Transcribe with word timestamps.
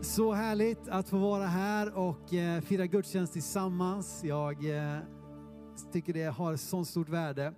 Så 0.00 0.32
härligt 0.32 0.88
att 0.88 1.08
få 1.08 1.18
vara 1.18 1.46
här 1.46 1.94
och 1.94 2.34
eh, 2.34 2.60
fira 2.60 2.86
gudstjänst 2.86 3.32
tillsammans. 3.32 4.24
Jag 4.24 4.70
eh, 4.70 4.98
tycker 5.92 6.12
det 6.12 6.24
har 6.24 6.56
sånt 6.56 6.88
stort 6.88 7.08
värde 7.08 7.54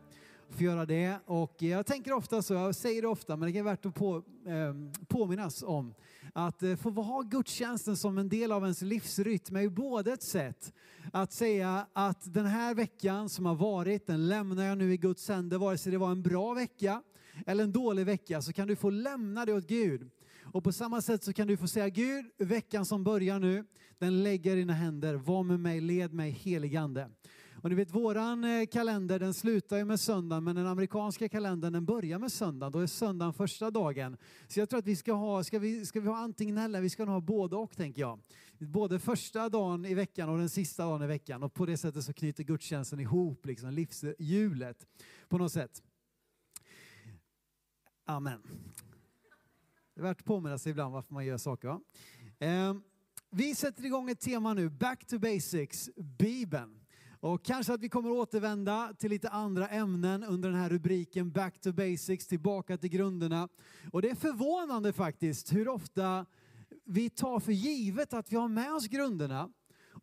att 0.48 0.56
få 0.56 0.62
göra 0.62 0.86
det. 0.86 1.18
Och 1.26 1.62
eh, 1.62 1.68
jag 1.68 1.86
tänker 1.86 2.12
ofta 2.12 2.42
så, 2.42 2.54
jag 2.54 2.74
säger 2.74 3.02
det 3.02 3.08
ofta, 3.08 3.36
men 3.36 3.52
det 3.52 3.58
är 3.58 3.62
värt 3.62 3.86
att 3.86 3.94
på, 3.94 4.22
ehm, 4.46 4.92
påminnas 5.08 5.62
om 5.62 5.94
att 6.34 6.62
eh, 6.62 6.76
få 6.76 6.90
ha 6.90 7.22
gudstjänsten 7.22 7.96
som 7.96 8.18
en 8.18 8.28
del 8.28 8.52
av 8.52 8.62
ens 8.62 8.82
livsrytm 8.82 9.56
är 9.56 9.60
ju 9.60 9.70
både 9.70 10.12
ett 10.12 10.22
sätt 10.22 10.72
att 11.12 11.32
säga 11.32 11.86
att 11.92 12.34
den 12.34 12.46
här 12.46 12.74
veckan 12.74 13.28
som 13.28 13.46
har 13.46 13.54
varit, 13.54 14.06
den 14.06 14.28
lämnar 14.28 14.64
jag 14.64 14.78
nu 14.78 14.92
i 14.92 14.96
Guds 14.96 15.28
händer, 15.28 15.58
vare 15.58 15.78
sig 15.78 15.92
det 15.92 15.98
var 15.98 16.10
en 16.10 16.22
bra 16.22 16.54
vecka 16.54 17.02
eller 17.46 17.64
en 17.64 17.72
dålig 17.72 18.06
vecka, 18.06 18.42
så 18.42 18.52
kan 18.52 18.68
du 18.68 18.76
få 18.76 18.90
lämna 18.90 19.44
det 19.44 19.52
åt 19.52 19.66
Gud. 19.66 20.10
Och 20.52 20.64
på 20.64 20.72
samma 20.72 21.02
sätt 21.02 21.24
så 21.24 21.32
kan 21.32 21.46
du 21.46 21.56
få 21.56 21.66
säga 21.66 21.88
Gud, 21.88 22.26
veckan 22.38 22.84
som 22.84 23.04
börjar 23.04 23.38
nu, 23.38 23.64
den 23.98 24.22
lägger 24.22 24.56
i 24.56 24.58
dina 24.58 24.72
händer. 24.72 25.14
Var 25.14 25.42
med 25.42 25.60
mig, 25.60 25.80
led 25.80 26.12
mig, 26.12 26.30
heligande. 26.30 27.10
Och 27.62 27.70
ni 27.70 27.74
vet 27.74 27.94
våran 27.94 28.44
eh, 28.44 28.66
kalender 28.66 29.18
den 29.18 29.34
slutar 29.34 29.76
ju 29.76 29.84
med 29.84 30.00
söndagen 30.00 30.44
men 30.44 30.56
den 30.56 30.66
amerikanska 30.66 31.28
kalendern 31.28 31.72
den 31.72 31.84
börjar 31.84 32.18
med 32.18 32.32
söndagen. 32.32 32.72
Då 32.72 32.78
är 32.78 32.86
söndagen 32.86 33.34
första 33.34 33.70
dagen. 33.70 34.16
Så 34.48 34.60
jag 34.60 34.68
tror 34.68 34.78
att 34.78 34.86
vi 34.86 34.96
ska 34.96 35.12
ha, 35.12 35.44
ska 35.44 35.58
vi, 35.58 35.86
ska 35.86 36.00
vi 36.00 36.08
ha 36.08 36.16
antingen 36.16 36.58
eller, 36.58 36.80
vi 36.80 36.90
ska 36.90 37.04
ha 37.04 37.20
både 37.20 37.56
och 37.56 37.76
tänker 37.76 38.00
jag. 38.00 38.20
Både 38.58 38.98
första 38.98 39.48
dagen 39.48 39.84
i 39.84 39.94
veckan 39.94 40.28
och 40.28 40.38
den 40.38 40.48
sista 40.48 40.84
dagen 40.84 41.02
i 41.02 41.06
veckan. 41.06 41.42
Och 41.42 41.54
på 41.54 41.66
det 41.66 41.76
sättet 41.76 42.04
så 42.04 42.12
knyter 42.12 42.44
gudstjänsten 42.44 43.00
ihop 43.00 43.46
liksom 43.46 43.72
livshjulet 43.72 44.86
på 45.28 45.38
något 45.38 45.52
sätt. 45.52 45.82
Amen. 48.04 48.42
Det 50.00 50.04
är 50.04 50.08
värt 50.08 50.20
att 50.20 50.26
påminna 50.26 50.58
sig 50.58 50.70
ibland 50.70 50.92
varför 50.92 51.14
man 51.14 51.26
gör 51.26 51.38
saker. 51.38 51.68
Va? 51.68 51.80
Eh, 52.38 52.74
vi 53.30 53.54
sätter 53.54 53.84
igång 53.84 54.10
ett 54.10 54.20
tema 54.20 54.54
nu, 54.54 54.70
Back 54.70 55.06
to 55.06 55.18
Basics, 55.18 55.90
Bibeln. 55.96 56.80
Och 57.20 57.44
kanske 57.44 57.74
att 57.74 57.80
vi 57.80 57.88
kommer 57.88 58.10
återvända 58.10 58.94
till 58.98 59.10
lite 59.10 59.28
andra 59.28 59.68
ämnen 59.68 60.24
under 60.24 60.50
den 60.50 60.58
här 60.58 60.68
rubriken 60.68 61.30
Back 61.30 61.60
to 61.60 61.72
Basics, 61.72 62.26
tillbaka 62.26 62.76
till 62.76 62.90
grunderna. 62.90 63.48
Och 63.92 64.02
det 64.02 64.10
är 64.10 64.14
förvånande 64.14 64.92
faktiskt 64.92 65.52
hur 65.52 65.68
ofta 65.68 66.26
vi 66.84 67.10
tar 67.10 67.40
för 67.40 67.52
givet 67.52 68.14
att 68.14 68.32
vi 68.32 68.36
har 68.36 68.48
med 68.48 68.72
oss 68.72 68.88
grunderna. 68.88 69.50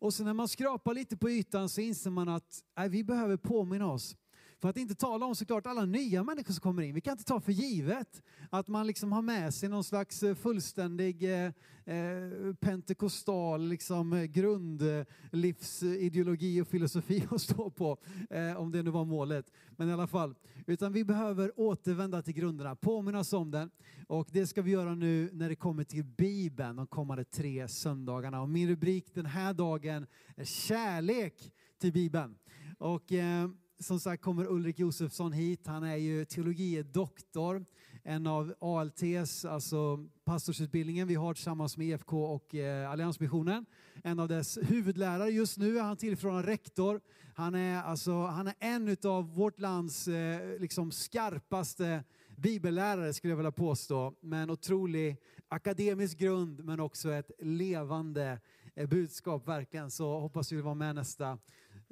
Och 0.00 0.14
så 0.14 0.24
när 0.24 0.34
man 0.34 0.48
skrapar 0.48 0.94
lite 0.94 1.16
på 1.16 1.30
ytan 1.30 1.68
så 1.68 1.80
inser 1.80 2.10
man 2.10 2.28
att 2.28 2.64
nej, 2.76 2.88
vi 2.88 3.04
behöver 3.04 3.36
påminna 3.36 3.86
oss 3.86 4.16
för 4.60 4.68
att 4.68 4.76
inte 4.76 4.94
tala 4.94 5.26
om 5.26 5.34
såklart 5.34 5.66
alla 5.66 5.84
nya 5.84 6.24
människor 6.24 6.52
som 6.52 6.60
kommer 6.60 6.82
in. 6.82 6.94
Vi 6.94 7.00
kan 7.00 7.12
inte 7.12 7.24
ta 7.24 7.40
för 7.40 7.52
givet 7.52 8.22
att 8.50 8.68
man 8.68 8.86
liksom 8.86 9.12
har 9.12 9.22
med 9.22 9.54
sig 9.54 9.68
någon 9.68 9.84
slags 9.84 10.22
eh, 10.22 10.34
fullständig 10.34 11.22
eh, 11.22 11.52
eh, 11.84 12.54
pentekostal 12.60 13.68
liksom, 13.68 14.12
eh, 14.12 14.24
grundlivsideologi 14.24 16.60
och 16.60 16.68
filosofi 16.68 17.26
att 17.30 17.40
stå 17.40 17.70
på. 17.70 17.98
Eh, 18.30 18.56
om 18.56 18.72
det 18.72 18.82
nu 18.82 18.90
var 18.90 19.04
målet. 19.04 19.52
Men 19.76 19.88
i 19.88 19.92
alla 19.92 20.06
fall. 20.06 20.34
Utan 20.66 20.92
vi 20.92 21.04
behöver 21.04 21.60
återvända 21.60 22.22
till 22.22 22.34
grunderna, 22.34 22.76
påminnas 22.76 23.32
om 23.32 23.50
den. 23.50 23.70
Och 24.06 24.28
det 24.32 24.46
ska 24.46 24.62
vi 24.62 24.70
göra 24.70 24.94
nu 24.94 25.30
när 25.32 25.48
det 25.48 25.56
kommer 25.56 25.84
till 25.84 26.04
Bibeln 26.04 26.76
de 26.76 26.86
kommande 26.86 27.24
tre 27.24 27.68
söndagarna. 27.68 28.42
Och 28.42 28.48
min 28.48 28.68
rubrik 28.68 29.14
den 29.14 29.26
här 29.26 29.54
dagen 29.54 30.06
är 30.36 30.44
Kärlek 30.44 31.52
till 31.78 31.92
Bibeln. 31.92 32.38
Och, 32.78 33.12
eh, 33.12 33.48
som 33.80 34.00
sagt 34.00 34.22
kommer 34.22 34.46
Ulrik 34.46 34.78
Josefsson 34.78 35.32
hit. 35.32 35.66
Han 35.66 35.82
är 35.82 35.96
ju 35.96 36.24
teologidoktor, 36.24 37.64
en 38.02 38.26
av 38.26 38.54
ALTs, 38.60 39.44
alltså 39.44 40.06
pastorsutbildningen 40.24 41.08
vi 41.08 41.14
har 41.14 41.34
tillsammans 41.34 41.76
med 41.76 41.86
EFK 41.86 42.24
och 42.24 42.54
eh, 42.54 42.90
Alliansmissionen. 42.90 43.66
En 44.04 44.18
av 44.18 44.28
dess 44.28 44.58
huvudlärare. 44.62 45.30
Just 45.30 45.58
nu 45.58 45.78
är 45.78 45.82
han 45.82 45.96
tillförordnad 45.96 46.44
rektor. 46.44 47.00
Han 47.34 47.54
är, 47.54 47.82
alltså, 47.82 48.12
han 48.12 48.46
är 48.46 48.54
en 48.58 48.96
av 49.04 49.34
vårt 49.34 49.60
lands 49.60 50.08
eh, 50.08 50.60
liksom 50.60 50.90
skarpaste 50.92 52.04
bibellärare 52.36 53.12
skulle 53.12 53.32
jag 53.32 53.36
vilja 53.36 53.52
påstå. 53.52 54.14
Med 54.20 54.42
en 54.42 54.50
otrolig 54.50 55.16
akademisk 55.48 56.18
grund 56.18 56.64
men 56.64 56.80
också 56.80 57.12
ett 57.12 57.30
levande 57.38 58.40
eh, 58.74 58.88
budskap 58.88 59.48
verkligen. 59.48 59.90
Så 59.90 60.20
hoppas 60.20 60.52
vi 60.52 60.56
vill 60.56 60.64
vara 60.64 60.74
med 60.74 60.94
nästa 60.94 61.38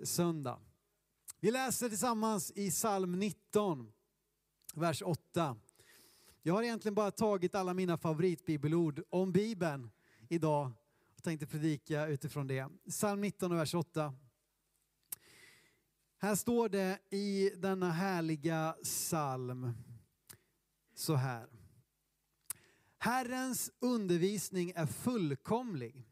söndag. 0.03 0.59
Vi 1.47 1.53
läser 1.53 1.89
tillsammans 1.89 2.53
i 2.55 2.71
psalm 2.71 3.19
19, 3.19 3.93
vers 4.75 5.03
8. 5.03 5.57
Jag 6.43 6.55
har 6.55 6.63
egentligen 6.63 6.95
bara 6.95 7.11
tagit 7.11 7.55
alla 7.55 7.75
mina 7.75 7.99
favoritbibelord 7.99 9.03
om 9.11 9.33
Bibeln 9.33 9.91
idag 10.29 10.73
och 11.17 11.23
tänkte 11.23 11.47
predika 11.47 12.07
utifrån 12.07 12.47
det. 12.47 12.69
Psalm 12.89 13.21
19 13.21 13.57
vers 13.57 13.75
8. 13.75 14.15
Här 16.19 16.35
står 16.35 16.69
det 16.69 16.99
i 17.11 17.51
denna 17.57 17.91
härliga 17.91 18.77
psalm 18.83 19.73
så 20.95 21.15
här. 21.15 21.49
Herrens 22.99 23.71
undervisning 23.79 24.73
är 24.77 24.87
fullkomlig. 24.87 26.09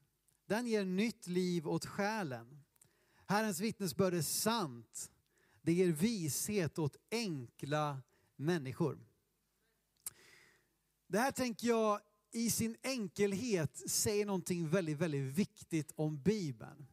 Den 0.47 0.67
ger 0.67 0.85
nytt 0.85 1.27
liv 1.27 1.69
åt 1.69 1.87
själen. 1.87 2.63
Herrens 3.27 3.61
vittnesbörd 3.61 4.15
är 4.15 4.23
sant. 4.23 5.11
Det 5.65 5.73
ger 5.73 5.93
vishet 5.93 6.79
åt 6.79 6.97
enkla 7.11 8.03
människor. 8.37 8.99
Det 11.07 11.19
här 11.19 11.33
tänker 11.33 11.69
jag 11.69 12.01
i 12.33 12.51
sin 12.51 12.77
enkelhet 12.83 13.91
säger 13.91 14.27
någonting 14.27 14.69
väldigt, 14.69 14.99
väldigt 14.99 15.39
viktigt 15.39 15.93
om 15.97 16.23
Bibeln. 16.23 16.87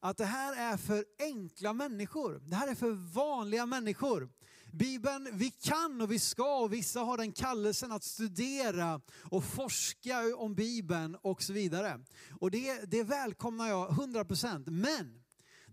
Att 0.00 0.16
det 0.16 0.24
här 0.24 0.72
är 0.72 0.76
för 0.76 1.04
enkla 1.18 1.72
människor. 1.72 2.42
Det 2.46 2.56
här 2.56 2.68
är 2.68 2.74
för 2.74 2.90
vanliga 2.90 3.66
människor. 3.66 4.28
Bibeln, 4.72 5.28
vi 5.32 5.50
kan 5.50 6.00
och 6.00 6.12
vi 6.12 6.18
ska 6.18 6.58
och 6.58 6.72
vissa 6.72 7.00
har 7.00 7.16
den 7.16 7.32
kallelsen 7.32 7.92
att 7.92 8.04
studera 8.04 9.00
och 9.22 9.44
forska 9.44 10.36
om 10.36 10.54
Bibeln 10.54 11.14
och 11.14 11.42
så 11.42 11.52
vidare. 11.52 12.00
Och 12.40 12.50
det, 12.50 12.90
det 12.90 13.02
välkomnar 13.02 13.68
jag 13.68 13.90
100%. 13.90 14.70
Men 14.70 15.23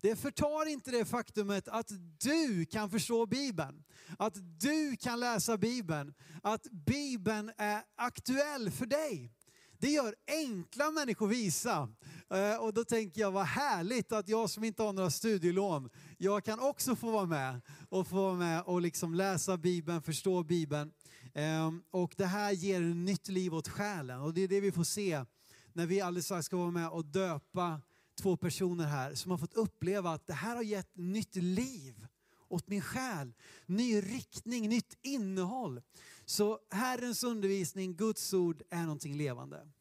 det 0.02 0.16
förtar 0.16 0.70
inte 0.70 0.92
det 0.92 1.06
faktumet 1.06 1.68
att 1.68 1.92
du 2.18 2.66
kan 2.66 2.90
förstå 2.90 3.26
Bibeln. 3.26 3.84
Att 4.18 4.34
du 4.60 4.96
kan 4.96 5.20
läsa 5.20 5.58
Bibeln. 5.58 6.14
Att 6.44 6.68
Bibeln 6.72 7.52
är 7.58 7.82
aktuell 7.96 8.72
för 8.72 8.86
dig. 8.86 9.32
Det 9.78 9.90
gör 9.90 10.16
enkla 10.28 10.92
människor 10.92 11.28
visa. 11.28 11.90
Eh, 12.30 12.56
och 12.56 12.74
då 12.74 12.84
tänker 12.84 13.22
jag 13.22 13.32
vad 13.32 13.46
härligt 13.46 14.12
att 14.12 14.28
jag 14.28 14.50
som 14.50 14.64
inte 14.64 14.84
har 14.84 14.94
några 14.94 15.12
studielån, 15.12 15.90
jag 16.18 16.46
kan 16.46 16.60
också 16.60 16.96
få 16.96 17.12
vara 17.12 17.26
med 17.26 17.62
och 17.90 18.08
få 18.08 18.16
vara 18.16 18.36
med 18.36 18.62
och 18.62 18.82
liksom 18.82 19.16
läsa 19.16 19.58
Bibeln, 19.58 20.02
förstå 20.02 20.44
Bibeln. 20.44 20.92
Ehm, 21.34 21.84
och 21.92 22.14
det 22.18 22.26
här 22.26 22.52
ger 22.52 22.80
nytt 22.80 23.28
liv 23.28 23.54
åt 23.56 23.68
själen 23.68 24.22
och 24.22 24.34
det 24.34 24.42
är 24.42 24.48
det 24.48 24.62
vi 24.62 24.72
får 24.72 24.84
se 24.84 25.26
när 25.74 25.86
vi 25.86 26.02
alldeles 26.02 26.26
strax 26.26 26.46
ska 26.46 26.58
vara 26.58 26.72
med 26.72 26.90
och 26.90 27.06
döpa 27.06 27.82
två 28.16 28.38
personer 28.38 28.86
här 28.86 29.16
som 29.16 29.32
har 29.32 29.38
fått 29.38 29.54
uppleva 29.54 30.12
att 30.12 30.28
det 30.28 30.34
här 30.34 30.56
har 30.56 30.64
gett 30.64 30.98
nytt 30.98 31.36
liv 31.36 32.08
åt 32.52 32.68
min 32.68 32.82
själ. 32.82 33.34
Ny 33.66 34.02
riktning, 34.02 34.70
nytt 34.70 34.98
innehåll. 35.02 35.82
Så 36.26 36.60
Herrens 36.70 37.24
undervisning, 37.24 37.96
Guds 37.96 38.34
ord 38.34 38.64
är 38.70 38.82
någonting 38.82 39.18
levande. 39.18 39.72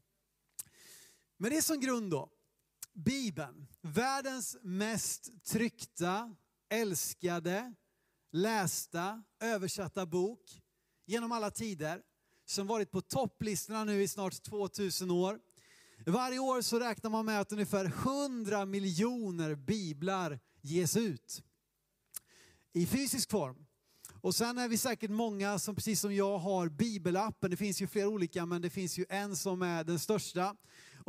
Men 1.36 1.50
det 1.50 1.56
är 1.56 1.62
som 1.62 1.80
grund 1.80 2.10
då. 2.10 2.30
Bibeln, 2.92 3.66
världens 3.80 4.56
mest 4.62 5.44
tryckta, 5.44 6.36
älskade, 6.68 7.74
lästa, 8.32 9.22
översatta 9.40 10.06
bok 10.06 10.62
genom 11.06 11.32
alla 11.32 11.50
tider. 11.50 12.02
Som 12.44 12.66
varit 12.66 12.90
på 12.90 13.00
topplistorna 13.00 13.84
nu 13.84 14.02
i 14.02 14.08
snart 14.08 14.42
2000 14.42 15.10
år. 15.10 15.40
Varje 16.10 16.38
år 16.38 16.62
så 16.62 16.78
räknar 16.78 17.10
man 17.10 17.26
med 17.26 17.40
att 17.40 17.52
ungefär 17.52 17.84
100 17.84 18.64
miljoner 18.64 19.54
biblar 19.54 20.40
ges 20.60 20.96
ut 20.96 21.42
i 22.72 22.86
fysisk 22.86 23.30
form. 23.30 23.66
Och 24.20 24.34
sen 24.34 24.58
är 24.58 24.68
vi 24.68 24.78
säkert 24.78 25.10
många 25.10 25.58
som 25.58 25.74
precis 25.74 26.00
som 26.00 26.14
jag 26.14 26.38
har 26.38 26.68
bibelappen. 26.68 27.50
Det 27.50 27.56
finns 27.56 27.82
ju 27.82 27.86
flera 27.86 28.08
olika 28.08 28.46
men 28.46 28.62
det 28.62 28.70
finns 28.70 28.98
ju 28.98 29.04
en 29.08 29.36
som 29.36 29.62
är 29.62 29.84
den 29.84 29.98
största. 29.98 30.56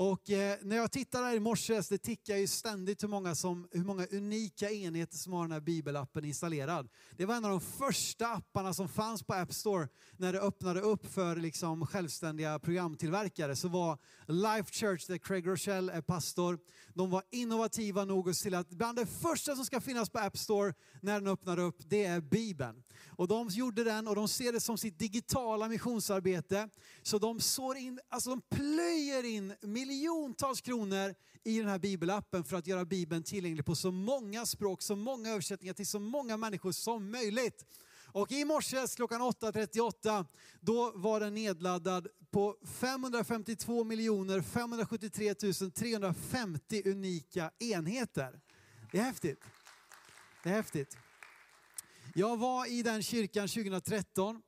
Och 0.04 0.30
eh, 0.30 0.58
när 0.62 0.76
jag 0.76 0.92
tittar 0.92 1.24
här 1.24 1.36
i 1.36 1.40
morse, 1.40 1.82
det 1.90 1.98
tickar 1.98 2.36
ju 2.36 2.48
ständigt 2.48 3.04
hur 3.04 3.08
många, 3.08 3.36
som, 3.36 3.68
hur 3.72 3.84
många 3.84 4.06
unika 4.12 4.70
enheter 4.70 5.18
som 5.18 5.34
har 5.34 5.42
den 5.42 5.52
här 5.52 5.60
bibelappen 5.60 6.26
installerad. 6.26 6.90
Det 7.18 7.26
var 7.26 7.36
en 7.36 7.46
av 7.46 7.52
de 7.52 7.62
första 7.62 8.28
apparna 8.28 8.74
som 8.74 8.90
fanns 8.90 9.24
på 9.24 9.34
App 9.34 9.54
Store 9.54 9.88
när 10.18 10.34
det 10.34 10.40
öppnade 10.40 10.82
upp 10.82 11.14
för 11.14 11.36
liksom, 11.36 11.88
självständiga 11.88 12.60
programtillverkare. 12.60 13.56
Så 13.56 13.68
var 13.68 13.98
Life 14.28 14.72
Church, 14.72 15.08
där 15.08 15.18
Craig 15.18 15.48
Rochelle 15.48 15.94
är 15.94 16.02
pastor, 16.02 16.60
de 16.94 17.10
var 17.10 17.24
innovativa 17.32 18.06
nog 18.06 18.30
att 18.30 18.36
se 18.36 18.56
att 18.56 18.70
bland 18.70 18.98
det 18.98 19.06
första 19.06 19.56
som 19.56 19.66
ska 19.66 19.82
finnas 19.82 20.10
på 20.10 20.20
App 20.20 20.38
Store 20.38 20.74
när 21.02 21.14
den 21.14 21.28
öppnar 21.28 21.60
upp, 21.60 21.78
det 21.80 22.06
är 22.06 22.22
Bibeln. 22.22 22.84
Och 23.08 23.28
de 23.28 23.48
gjorde 23.50 23.84
den 23.84 24.08
och 24.08 24.16
de 24.16 24.28
ser 24.28 24.52
det 24.52 24.60
som 24.60 24.78
sitt 24.78 25.00
digitala 25.00 25.68
missionsarbete. 25.68 26.70
Så 27.04 27.18
de 27.18 27.40
sår 27.40 27.78
in, 27.78 28.00
alltså 28.10 28.30
de 28.30 28.42
plöjer 28.42 29.24
in 29.26 29.54
miljoner 29.62 29.91
miljontals 29.92 30.62
kronor 30.62 31.16
i 31.44 31.60
den 31.60 31.68
här 31.68 31.80
bibelappen 31.80 32.44
för 32.44 32.58
att 32.58 32.68
göra 32.68 32.86
Bibeln 32.86 33.24
tillgänglig 33.24 33.66
på 33.66 33.76
så 33.76 33.92
många 33.92 34.46
språk, 34.46 34.82
så 34.82 34.96
många 34.96 35.30
översättningar 35.30 35.74
till 35.74 35.88
så 35.88 36.00
många 36.00 36.38
människor 36.38 36.72
som 36.72 37.12
möjligt. 37.12 37.66
Och 38.14 38.32
i 38.32 38.46
morse 38.46 38.88
klockan 38.96 39.22
8.38 39.22 40.26
då 40.60 40.92
var 40.96 41.20
den 41.20 41.34
nedladdad 41.34 42.08
på 42.32 42.58
552 42.66 43.86
573 44.54 45.34
350 45.34 46.82
unika 46.86 47.52
enheter. 47.60 48.40
Det 48.92 49.00
är 49.00 49.04
häftigt. 49.04 49.40
Det 50.44 50.50
är 50.50 50.54
häftigt. 50.54 50.98
Jag 52.16 52.38
var 52.38 52.72
i 52.72 52.84
den 52.84 53.04
kyrkan 53.04 53.48
2013 53.48 54.42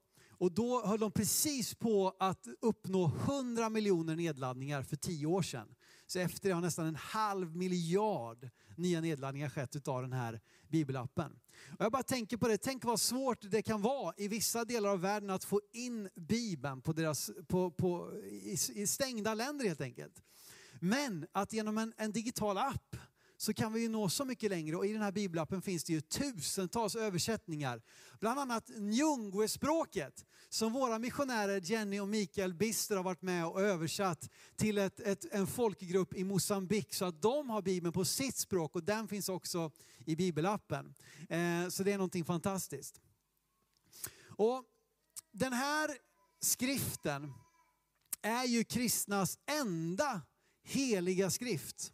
och 0.43 0.51
då 0.51 0.85
höll 0.85 0.99
de 0.99 1.11
precis 1.11 1.73
på 1.73 2.15
att 2.19 2.47
uppnå 2.61 3.05
100 3.05 3.69
miljoner 3.69 4.15
nedladdningar 4.15 4.83
för 4.83 4.95
tio 4.95 5.25
år 5.25 5.41
sedan. 5.41 5.75
Så 6.07 6.19
efter 6.19 6.49
det 6.49 6.55
har 6.55 6.61
nästan 6.61 6.85
en 6.85 6.95
halv 6.95 7.55
miljard 7.55 8.49
nya 8.77 9.01
nedladdningar 9.01 9.49
skett 9.49 9.87
av 9.87 10.01
den 10.01 10.13
här 10.13 10.41
bibelappen. 10.67 11.39
Och 11.79 11.85
jag 11.85 11.91
bara 11.91 12.03
tänker 12.03 12.37
på 12.37 12.47
det, 12.47 12.57
tänk 12.57 12.85
vad 12.85 12.99
svårt 12.99 13.37
det 13.41 13.61
kan 13.61 13.81
vara 13.81 14.13
i 14.17 14.27
vissa 14.27 14.65
delar 14.65 14.89
av 14.89 15.01
världen 15.01 15.29
att 15.29 15.43
få 15.43 15.61
in 15.71 16.09
bibeln 16.15 16.81
på 16.81 16.93
deras, 16.93 17.31
på, 17.47 17.71
på, 17.71 18.13
i, 18.23 18.57
i 18.73 18.87
stängda 18.87 19.33
länder 19.33 19.65
helt 19.65 19.81
enkelt. 19.81 20.21
Men 20.79 21.27
att 21.31 21.53
genom 21.53 21.77
en, 21.77 21.93
en 21.97 22.11
digital 22.11 22.57
app 22.57 22.95
så 23.37 23.53
kan 23.53 23.73
vi 23.73 23.81
ju 23.81 23.89
nå 23.89 24.09
så 24.09 24.25
mycket 24.25 24.49
längre 24.49 24.75
och 24.75 24.85
i 24.85 24.93
den 24.93 25.01
här 25.01 25.11
bibelappen 25.11 25.61
finns 25.61 25.83
det 25.83 25.93
ju 25.93 26.01
tusentals 26.01 26.95
översättningar. 26.95 27.81
Bland 28.19 28.39
annat 28.39 28.69
Njungwe-språket 28.69 30.25
som 30.49 30.73
våra 30.73 30.99
missionärer 30.99 31.61
Jenny 31.63 31.99
och 31.99 32.07
Mikael 32.07 32.53
Bister 32.53 32.95
har 32.95 33.03
varit 33.03 33.21
med 33.21 33.45
och 33.45 33.61
översatt 33.61 34.29
till 34.55 34.77
ett, 34.77 34.99
ett, 34.99 35.25
en 35.31 35.47
folkgrupp 35.47 36.13
i 36.13 36.23
Mosambik 36.23 36.93
så 36.93 37.05
att 37.05 37.21
de 37.21 37.49
har 37.49 37.61
bibeln 37.61 37.93
på 37.93 38.05
sitt 38.05 38.35
språk 38.35 38.75
och 38.75 38.83
den 38.83 39.07
finns 39.07 39.29
också 39.29 39.71
i 40.05 40.15
bibelappen. 40.15 40.93
Eh, 41.29 41.69
så 41.69 41.83
det 41.83 41.91
är 41.91 41.97
någonting 41.97 42.25
fantastiskt. 42.25 43.01
Och 44.25 44.63
den 45.31 45.53
här 45.53 45.97
skriften 46.39 47.33
är 48.21 48.45
ju 48.45 48.63
kristnas 48.63 49.37
enda 49.45 50.21
heliga 50.63 51.29
skrift. 51.29 51.93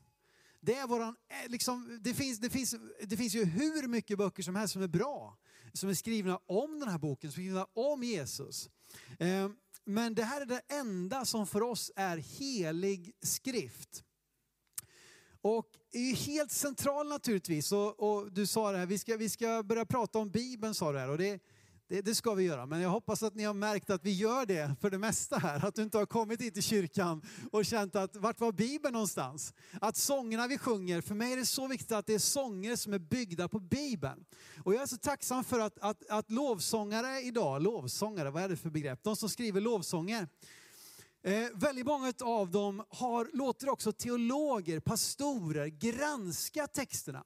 Det, 0.61 0.75
är 0.75 0.87
våran, 0.87 1.15
eh, 1.29 1.51
liksom, 1.51 1.99
det, 2.01 2.13
finns, 2.13 2.39
det, 2.39 2.49
finns, 2.49 2.75
det 3.07 3.17
finns 3.17 3.35
ju 3.35 3.45
hur 3.45 3.87
mycket 3.87 4.17
böcker 4.17 4.43
som 4.43 4.55
helst 4.55 4.73
som 4.73 4.81
är 4.81 4.87
bra, 4.87 5.37
som 5.73 5.89
är 5.89 5.93
skrivna 5.93 6.39
om 6.45 6.79
den 6.79 6.89
här 6.89 6.97
boken, 6.97 7.31
som 7.31 7.41
är 7.41 7.45
skrivna 7.45 7.67
om 7.73 8.03
Jesus. 8.03 8.69
Eh, 9.19 9.49
men 9.85 10.15
det 10.15 10.23
här 10.23 10.41
är 10.41 10.45
det 10.45 10.61
enda 10.67 11.25
som 11.25 11.47
för 11.47 11.61
oss 11.61 11.91
är 11.95 12.17
helig 12.17 13.11
skrift. 13.21 14.03
Och 15.41 15.65
är 15.91 15.99
ju 15.99 16.13
helt 16.13 16.51
central 16.51 17.07
naturligtvis. 17.07 17.71
Och, 17.71 17.99
och, 17.99 18.31
du 18.31 18.47
sa 18.47 18.71
det 18.71 18.77
här, 18.77 18.85
vi 18.85 18.97
ska, 18.97 19.17
vi 19.17 19.29
ska 19.29 19.63
börja 19.63 19.85
prata 19.85 20.19
om 20.19 20.29
Bibeln 20.29 20.75
sa 20.75 20.91
du 20.91 20.99
här. 20.99 21.09
Och 21.09 21.17
det, 21.17 21.41
det, 21.89 22.01
det, 22.01 22.15
ska 22.15 22.33
vi 22.33 22.43
göra, 22.43 22.65
men 22.65 22.81
jag 22.81 22.89
hoppas 22.89 23.23
att 23.23 23.35
ni 23.35 23.43
har 23.43 23.53
märkt 23.53 23.89
att 23.89 24.05
vi 24.05 24.11
gör 24.11 24.45
det 24.45 24.75
för 24.81 24.89
det 24.89 24.97
mesta 24.97 25.37
här. 25.37 25.65
Att 25.65 25.75
du 25.75 25.83
inte 25.83 25.97
har 25.97 26.05
kommit 26.05 26.41
hit 26.41 26.53
till 26.53 26.63
kyrkan 26.63 27.21
och 27.51 27.65
känt 27.65 27.95
att 27.95 28.15
vart 28.15 28.39
var 28.39 28.51
Bibeln 28.51 28.93
någonstans? 28.93 29.53
Att 29.81 29.97
sångerna 29.97 30.47
vi 30.47 30.57
sjunger, 30.57 31.01
för 31.01 31.15
mig 31.15 31.33
är 31.33 31.37
det 31.37 31.45
så 31.45 31.67
viktigt 31.67 31.91
att 31.91 32.05
det 32.05 32.13
är 32.13 32.19
sånger 32.19 32.75
som 32.75 32.93
är 32.93 32.99
byggda 32.99 33.47
på 33.47 33.59
Bibeln. 33.59 34.25
Och 34.63 34.73
jag 34.73 34.81
är 34.81 34.85
så 34.85 34.97
tacksam 34.97 35.43
för 35.43 35.59
att, 35.59 35.79
att, 35.79 36.09
att 36.09 36.31
lovsångare 36.31 37.21
idag, 37.21 37.61
lovsångare, 37.61 38.29
vad 38.29 38.43
är 38.43 38.49
det 38.49 38.57
för 38.57 38.69
begrepp? 38.69 39.03
De 39.03 39.15
som 39.15 39.29
skriver 39.29 39.61
lovsånger, 39.61 40.27
Eh, 41.23 41.47
väldigt 41.53 41.85
många 41.85 42.13
av 42.21 42.51
dem 42.51 42.83
har, 42.89 43.29
låter 43.33 43.69
också 43.69 43.91
teologer, 43.91 44.79
pastorer 44.79 45.67
granska 45.67 46.67
texterna. 46.67 47.23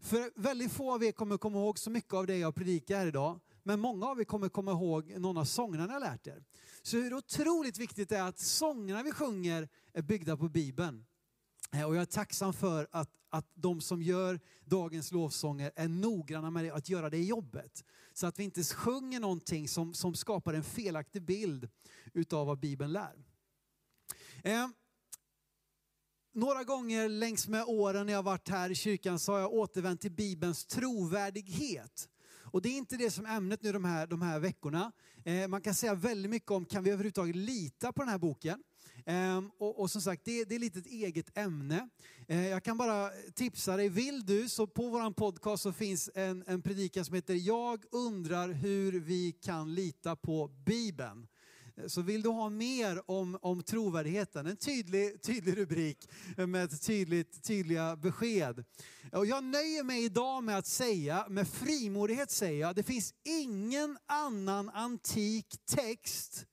För 0.00 0.30
väldigt 0.40 0.72
få 0.72 0.94
av 0.94 1.04
er 1.04 1.12
kommer 1.12 1.36
komma 1.36 1.58
ihåg 1.58 1.78
så 1.78 1.90
mycket 1.90 2.14
av 2.14 2.26
det 2.26 2.36
jag 2.36 2.54
predikar 2.54 2.98
här 2.98 3.06
idag. 3.06 3.40
Men 3.66 3.80
många 3.80 4.06
av 4.06 4.20
er 4.20 4.24
kommer 4.24 4.48
komma 4.48 4.70
ihåg 4.70 5.18
någon 5.18 5.36
av 5.36 5.44
sångerna 5.44 5.86
ni 5.86 5.92
har 5.92 6.00
lärt 6.00 6.26
er. 6.26 6.44
Så 6.82 6.96
hur 6.96 7.14
otroligt 7.14 7.78
viktigt 7.78 8.08
det 8.08 8.16
är 8.16 8.22
att 8.22 8.38
sångerna 8.38 9.02
vi 9.02 9.12
sjunger 9.12 9.68
är 9.92 10.02
byggda 10.02 10.36
på 10.36 10.48
Bibeln. 10.48 11.06
Eh, 11.72 11.84
och 11.84 11.96
jag 11.96 12.02
är 12.02 12.06
tacksam 12.06 12.52
för 12.52 12.88
att, 12.90 13.10
att 13.28 13.46
de 13.54 13.80
som 13.80 14.02
gör 14.02 14.40
dagens 14.64 15.12
lovsånger 15.12 15.72
är 15.76 15.88
noggranna 15.88 16.50
med 16.50 16.72
att 16.72 16.88
göra 16.88 17.10
det 17.10 17.24
jobbet. 17.24 17.84
Så 18.12 18.26
att 18.26 18.38
vi 18.38 18.44
inte 18.44 18.64
sjunger 18.64 19.20
någonting 19.20 19.68
som, 19.68 19.94
som 19.94 20.14
skapar 20.14 20.54
en 20.54 20.64
felaktig 20.64 21.22
bild 21.22 21.68
utav 22.12 22.46
vad 22.46 22.58
Bibeln 22.58 22.92
lär. 22.92 23.24
Eh, 24.44 24.68
några 26.32 26.64
gånger 26.64 27.08
längs 27.08 27.48
med 27.48 27.64
åren 27.64 28.06
när 28.06 28.12
jag 28.12 28.22
varit 28.22 28.48
här 28.48 28.70
i 28.70 28.74
kyrkan 28.74 29.18
så 29.18 29.32
har 29.32 29.40
jag 29.40 29.52
återvänt 29.52 30.00
till 30.00 30.12
Bibelns 30.12 30.64
trovärdighet. 30.64 32.08
Och 32.54 32.62
det 32.62 32.68
är 32.68 32.76
inte 32.76 32.96
det 32.96 33.10
som 33.10 33.26
är 33.26 33.36
ämnet 33.36 33.62
nu 33.62 33.72
de 33.72 33.84
här, 33.84 34.06
de 34.06 34.22
här 34.22 34.40
veckorna. 34.40 34.92
Eh, 35.24 35.48
man 35.48 35.60
kan 35.60 35.74
säga 35.74 35.94
väldigt 35.94 36.30
mycket 36.30 36.50
om, 36.50 36.64
kan 36.64 36.84
vi 36.84 36.90
överhuvudtaget 36.90 37.36
lita 37.36 37.92
på 37.92 38.02
den 38.02 38.08
här 38.08 38.18
boken? 38.18 38.62
Eh, 39.06 39.42
och, 39.58 39.80
och, 39.80 39.90
som 39.90 40.02
sagt, 40.02 40.24
det, 40.24 40.44
det, 40.44 40.54
är 40.54 40.58
lite 40.58 40.78
ett 40.78 40.86
eget 40.86 41.38
ämne. 41.38 41.88
Eh, 42.28 42.48
jag 42.48 42.62
kan 42.62 42.76
bara 42.76 43.10
tipsa 43.34 43.76
dig, 43.76 43.88
vill 43.88 44.26
du 44.26 44.48
så 44.48 44.66
på 44.66 44.88
vår 44.88 45.10
podcast 45.10 45.62
så 45.62 45.72
finns 45.72 46.10
en, 46.14 46.44
en 46.46 46.62
predikan 46.62 47.04
som 47.04 47.14
heter 47.14 47.34
Jag 47.34 47.84
undrar 47.90 48.48
hur 48.48 49.00
vi 49.00 49.32
kan 49.32 49.74
lita 49.74 50.16
på 50.16 50.48
Bibeln. 50.66 51.26
Så 51.86 52.02
vill 52.02 52.22
du 52.22 52.28
ha 52.28 52.50
mer 52.50 53.10
om, 53.10 53.38
om 53.42 53.62
trovärdigheten, 53.62 54.46
en 54.46 54.56
tydlig, 54.56 55.22
tydlig 55.22 55.58
rubrik 55.58 56.08
med 56.36 56.82
tydligt, 56.82 57.42
tydliga 57.42 57.96
besked. 57.96 58.64
Och 59.12 59.26
jag 59.26 59.44
nöjer 59.44 59.84
mig 59.84 60.04
idag 60.04 60.44
med 60.44 60.58
att 60.58 60.66
säga, 60.66 61.26
med 61.28 61.48
frimodighet 61.48 62.30
säga, 62.30 62.72
det 62.72 62.82
finns 62.82 63.14
ingen 63.24 63.98
annan 64.06 64.68
antik 64.68 65.46
text 65.66 66.46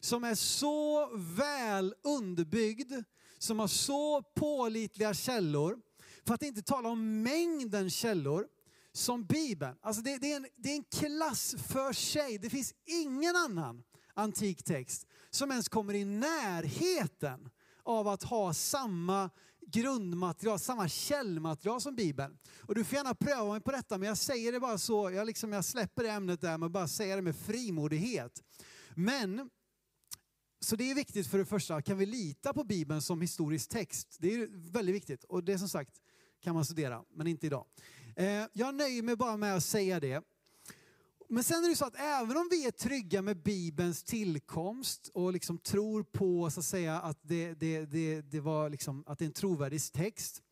som 0.00 0.24
är 0.24 0.34
så 0.34 1.10
väl 1.16 1.94
underbyggd, 2.04 2.92
som 3.38 3.58
har 3.58 3.68
så 3.68 4.22
pålitliga 4.22 5.14
källor, 5.14 5.78
för 6.26 6.34
att 6.34 6.42
inte 6.42 6.62
tala 6.62 6.88
om 6.88 7.22
mängden 7.22 7.90
källor, 7.90 8.46
som 8.92 9.24
Bibeln. 9.24 9.76
Alltså 9.82 10.02
det, 10.02 10.18
det, 10.18 10.32
är 10.32 10.36
en, 10.36 10.46
det 10.56 10.68
är 10.70 10.74
en 10.74 10.84
klass 10.84 11.56
för 11.68 11.92
sig. 11.92 12.38
Det 12.38 12.50
finns 12.50 12.74
ingen 12.86 13.36
annan 13.36 13.82
antik 14.18 14.62
text 14.62 15.06
som 15.30 15.50
ens 15.50 15.68
kommer 15.68 15.94
i 15.94 16.04
närheten 16.04 17.50
av 17.82 18.08
att 18.08 18.22
ha 18.22 18.54
samma 18.54 19.30
grundmaterial, 19.66 20.58
samma 20.58 20.88
källmaterial 20.88 21.80
som 21.80 21.94
Bibeln. 21.94 22.38
Och 22.60 22.74
du 22.74 22.84
får 22.84 22.96
gärna 22.96 23.14
pröva 23.14 23.52
mig 23.52 23.60
på 23.60 23.72
detta, 23.72 23.98
men 23.98 24.08
jag 24.08 24.18
säger 24.18 24.52
det 24.52 24.60
bara 24.60 24.78
så, 24.78 25.10
jag, 25.10 25.26
liksom, 25.26 25.52
jag 25.52 25.64
släpper 25.64 26.02
det 26.02 26.10
ämnet 26.10 26.40
där, 26.40 26.58
men 26.58 26.72
bara 26.72 26.88
säger 26.88 27.16
det 27.16 27.22
med 27.22 27.36
frimodighet. 27.36 28.42
Men, 28.94 29.50
så 30.60 30.76
det 30.76 30.90
är 30.90 30.94
viktigt 30.94 31.26
för 31.26 31.38
det 31.38 31.44
första, 31.44 31.82
kan 31.82 31.98
vi 31.98 32.06
lita 32.06 32.54
på 32.54 32.64
Bibeln 32.64 33.02
som 33.02 33.20
historisk 33.20 33.70
text? 33.70 34.16
Det 34.18 34.34
är 34.34 34.72
väldigt 34.72 34.94
viktigt 34.94 35.24
och 35.24 35.44
det 35.44 35.58
som 35.58 35.68
sagt 35.68 36.00
kan 36.40 36.54
man 36.54 36.64
studera, 36.64 37.04
men 37.10 37.26
inte 37.26 37.46
idag. 37.46 37.66
Eh, 38.16 38.44
jag 38.52 38.74
nöjer 38.74 39.02
mig 39.02 39.16
bara 39.16 39.36
med 39.36 39.56
att 39.56 39.64
säga 39.64 40.00
det. 40.00 40.22
Men 41.30 41.44
sen 41.44 41.64
är 41.64 41.68
det 41.68 41.76
så 41.76 41.84
att 41.84 42.00
även 42.00 42.36
om 42.36 42.48
vi 42.50 42.66
är 42.66 42.70
trygga 42.70 43.22
med 43.22 43.42
Bibelns 43.42 44.02
tillkomst 44.02 45.10
och 45.14 45.32
liksom 45.32 45.58
tror 45.58 46.02
på 46.02 46.50
så 46.50 46.60
att 46.60 46.66
säga 46.66 47.00
att 47.00 47.18
det, 47.22 47.54
det, 47.54 47.84
det, 47.84 48.20
det 48.20 48.40
var 48.40 48.70
liksom, 48.70 49.04
att 49.06 49.18
det 49.18 49.24
är 49.24 49.26
en 49.26 49.32
trovärdig 49.32 49.92
text, 49.92 50.42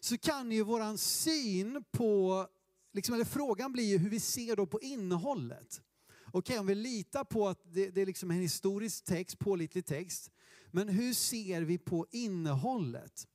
så 0.00 0.18
kan 0.18 0.52
ju 0.52 0.62
våran 0.62 0.98
syn 0.98 1.84
på, 1.92 2.46
liksom, 2.92 3.14
eller 3.14 3.24
frågan 3.24 3.72
blir 3.72 3.84
ju 3.84 3.98
hur 3.98 4.10
vi 4.10 4.20
ser 4.20 4.56
då 4.56 4.66
på 4.66 4.80
innehållet. 4.80 5.82
Okej, 6.26 6.38
okay, 6.38 6.58
om 6.58 6.66
vi 6.66 6.74
litar 6.74 7.24
på 7.24 7.48
att 7.48 7.60
det, 7.64 7.90
det 7.90 8.02
är 8.02 8.06
liksom 8.06 8.30
en 8.30 8.40
historisk 8.40 9.04
text, 9.04 9.38
pålitlig 9.38 9.86
text, 9.86 10.30
men 10.70 10.88
hur 10.88 11.14
ser 11.14 11.62
vi 11.62 11.78
på 11.78 12.06
innehållet? 12.10 13.26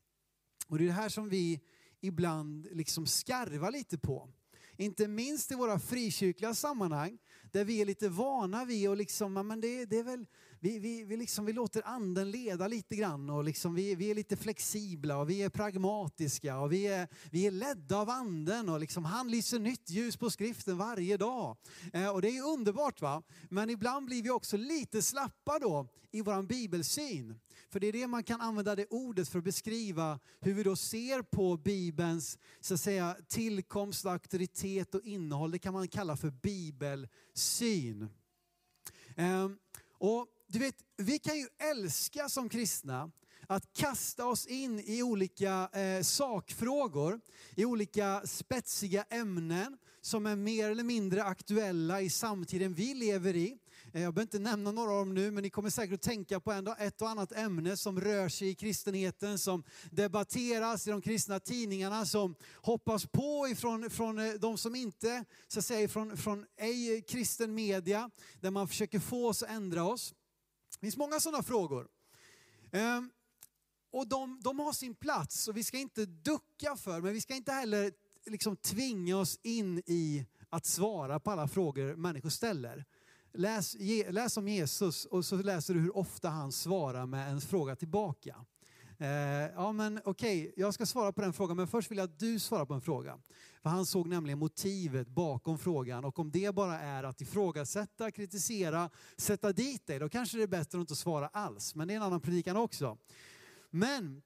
Och 0.68 0.78
det 0.78 0.84
är 0.84 0.88
det 0.88 0.94
här 0.94 1.10
som 1.10 1.30
vi 1.30 1.60
ibland 2.02 2.68
liksom 2.72 3.06
skarvar 3.06 3.72
lite 3.72 3.98
på. 3.98 4.30
Inte 4.82 5.08
minst 5.08 5.52
i 5.52 5.56
våra 5.56 5.80
frikyrkliga 5.80 6.54
sammanhang 6.54 7.18
där 7.52 7.66
vi 7.66 7.82
är 7.82 7.86
lite 7.86 8.10
vana 8.10 8.66
vid 8.66 8.90
och 8.90 8.98
liksom, 8.98 9.34
men 9.34 9.62
det, 9.62 9.86
det 9.86 10.00
är 10.00 10.04
väl, 10.04 10.26
vi, 10.64 10.80
vi, 10.80 11.04
vi, 11.04 11.18
liksom, 11.18 11.46
vi 11.46 11.54
låter 11.54 11.82
anden 11.86 12.32
leda 12.32 12.68
lite 12.68 12.96
grann 12.96 13.30
och 13.30 13.44
liksom 13.44 13.76
vi, 13.76 13.96
vi 13.96 14.12
är 14.12 14.16
lite 14.16 14.38
flexibla 14.38 15.18
och 15.18 15.30
vi 15.30 15.44
är 15.44 15.50
pragmatiska 15.50 16.58
och 16.58 16.72
vi 16.72 16.88
är, 16.88 17.08
vi 17.32 17.48
är 17.48 17.52
ledda 17.52 17.98
av 17.98 18.10
anden 18.10 18.70
och 18.70 18.80
liksom 18.80 19.06
han 19.06 19.32
lyser 19.32 19.60
nytt 19.60 19.90
ljus 19.90 20.18
på 20.18 20.30
skriften 20.30 20.78
varje 20.78 21.18
dag. 21.18 21.58
Eh, 21.94 22.10
och 22.10 22.22
det 22.22 22.38
är 22.38 22.44
underbart 22.54 23.02
va, 23.02 23.24
men 23.50 23.70
ibland 23.70 24.06
blir 24.06 24.24
vi 24.24 24.30
också 24.30 24.58
lite 24.58 25.02
slappa 25.02 25.60
då 25.60 25.88
i 26.12 26.22
våran 26.22 26.48
bibelsyn. 26.48 27.40
För 27.70 27.80
det 27.80 27.88
är 27.88 27.92
det 27.92 28.08
man 28.08 28.24
kan 28.24 28.42
använda 28.42 28.76
det 28.76 28.86
ordet 28.90 29.30
för 29.30 29.40
att 29.40 29.46
beskriva 29.46 30.20
hur 30.40 30.54
vi 30.54 30.64
då 30.64 30.76
ser 30.76 31.22
på 31.22 31.58
Bibelns 31.58 32.38
så 32.60 32.74
att 32.74 32.80
säga, 32.80 33.16
tillkomst, 33.28 34.06
auktoritet 34.06 34.96
och 34.96 35.02
innehåll. 35.04 35.52
Det 35.52 35.60
kan 35.60 35.74
man 35.74 35.88
kalla 35.88 36.18
för 36.18 36.30
bibelsyn. 36.30 38.10
Um, 39.18 39.58
och 39.98 40.28
du 40.52 40.60
vet, 40.60 40.76
vi 40.98 41.20
kan 41.20 41.38
ju 41.38 41.48
älska 41.72 42.30
som 42.30 42.50
kristna 42.50 43.12
att 43.48 43.74
kasta 43.74 44.26
oss 44.26 44.48
in 44.48 44.80
i 44.80 45.04
olika 45.04 45.70
eh, 45.74 46.02
sakfrågor, 46.02 47.22
i 47.56 47.66
olika 47.66 48.22
spetsiga 48.26 49.04
ämnen 49.10 49.78
som 50.02 50.26
är 50.26 50.36
mer 50.36 50.70
eller 50.70 50.84
mindre 50.84 51.24
aktuella 51.24 52.02
i 52.02 52.10
samtiden 52.10 52.74
vi 52.74 52.94
lever 52.94 53.36
i. 53.36 53.58
Eh, 53.94 54.02
jag 54.02 54.14
behöver 54.14 54.22
inte 54.22 54.40
nämna 54.40 54.72
några 54.72 54.92
av 54.92 54.98
dem 54.98 55.14
nu, 55.14 55.32
men 55.32 55.44
ni 55.44 55.50
kommer 55.50 55.70
säkert 55.70 55.94
att 55.94 56.02
tänka 56.02 56.40
på 56.40 56.76
ett 56.80 57.02
och 57.02 57.10
annat 57.10 57.32
ämne 57.32 57.78
som 57.78 58.02
rör 58.02 58.30
sig 58.30 58.50
i 58.50 58.56
kristenheten, 58.56 59.40
som 59.40 59.64
debatteras 59.92 60.88
i 60.88 60.92
de 60.92 61.02
kristna 61.02 61.40
tidningarna, 61.40 62.06
som 62.06 62.36
hoppas 62.56 63.06
på 63.06 63.48
ifrån 63.48 63.90
från 63.90 64.20
eh, 64.20 64.34
de 64.34 64.58
som 64.58 64.76
inte, 64.76 65.26
så 65.48 65.60
att 65.60 65.66
säga, 65.66 65.88
från, 65.88 66.18
från 66.18 66.46
ej 66.58 67.02
kristen 67.02 67.54
media, 67.54 68.10
där 68.40 68.52
man 68.52 68.68
försöker 68.68 69.00
få 69.00 69.28
oss 69.28 69.44
att 69.44 69.50
ändra 69.50 69.84
oss. 69.84 70.14
Det 70.82 70.86
finns 70.86 70.98
många 70.98 71.20
sådana 71.20 71.44
frågor. 71.44 71.88
Ehm, 72.72 73.10
och 73.92 74.08
de, 74.08 74.40
de 74.44 74.60
har 74.60 74.74
sin 74.74 74.96
plats 74.96 75.48
och 75.48 75.58
vi 75.58 75.64
ska 75.64 75.78
inte 75.78 76.06
ducka 76.06 76.76
för, 76.76 77.02
men 77.02 77.14
vi 77.14 77.22
ska 77.22 77.36
inte 77.36 77.52
heller 77.52 77.92
liksom 78.26 78.56
tvinga 78.58 79.18
oss 79.18 79.40
in 79.44 79.78
i 79.78 80.26
att 80.50 80.66
svara 80.66 81.20
på 81.20 81.32
alla 81.32 81.48
frågor 81.48 81.96
människor 81.96 82.30
ställer. 82.30 82.86
Läs, 83.34 83.76
läs 84.10 84.38
om 84.38 84.48
Jesus 84.48 85.06
och 85.06 85.26
så 85.26 85.36
läser 85.36 85.74
du 85.74 85.80
hur 85.80 85.98
ofta 85.98 86.30
han 86.30 86.52
svarar 86.52 87.06
med 87.06 87.32
en 87.32 87.42
fråga 87.42 87.76
tillbaka. 87.76 88.46
Eh, 88.98 89.08
ja 89.56 89.72
men 89.72 90.02
okej, 90.06 90.42
okay, 90.42 90.54
jag 90.58 90.74
ska 90.74 90.86
svara 90.86 91.14
på 91.14 91.22
den 91.22 91.34
frågan 91.34 91.58
men 91.58 91.68
först 91.68 91.92
vill 91.92 91.98
jag 91.98 92.06
att 92.06 92.20
du 92.20 92.40
svarar 92.40 92.66
på 92.66 92.74
en 92.74 92.82
fråga. 92.82 93.20
För 93.62 93.70
han 93.70 93.86
såg 93.86 94.08
nämligen 94.08 94.40
motivet 94.40 95.08
bakom 95.08 95.58
frågan 95.58 96.06
och 96.06 96.20
om 96.20 96.32
det 96.32 96.56
bara 96.56 96.80
är 96.80 97.04
att 97.04 97.22
ifrågasätta, 97.22 98.12
kritisera, 98.12 98.90
sätta 99.18 99.54
dit 99.54 99.88
dig, 99.88 100.00
då 100.00 100.10
kanske 100.10 100.38
det 100.38 100.44
är 100.44 100.48
bättre 100.48 100.78
att 100.78 100.82
inte 100.82 100.96
svara 100.96 101.28
alls. 101.28 101.76
Men 101.76 101.88
det 101.88 101.94
är 101.94 101.96
en 101.96 102.04
annan 102.04 102.22
predikan 102.22 102.58
också. 102.58 102.98
Men 103.70 104.22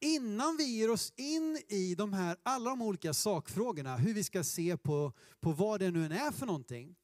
innan 0.00 0.56
vi 0.56 0.64
ger 0.64 0.90
oss 0.90 1.12
in 1.16 1.58
i 1.68 1.94
de 1.94 2.12
här, 2.12 2.36
alla 2.42 2.70
de 2.70 2.82
olika 2.82 3.14
sakfrågorna, 3.14 3.96
hur 3.96 4.14
vi 4.14 4.24
ska 4.24 4.44
se 4.44 4.76
på, 4.76 5.12
på 5.40 5.52
vad 5.52 5.80
det 5.80 5.90
nu 5.90 6.04
än 6.04 6.12
är 6.12 6.30
för 6.30 6.46
någonting, 6.46 6.96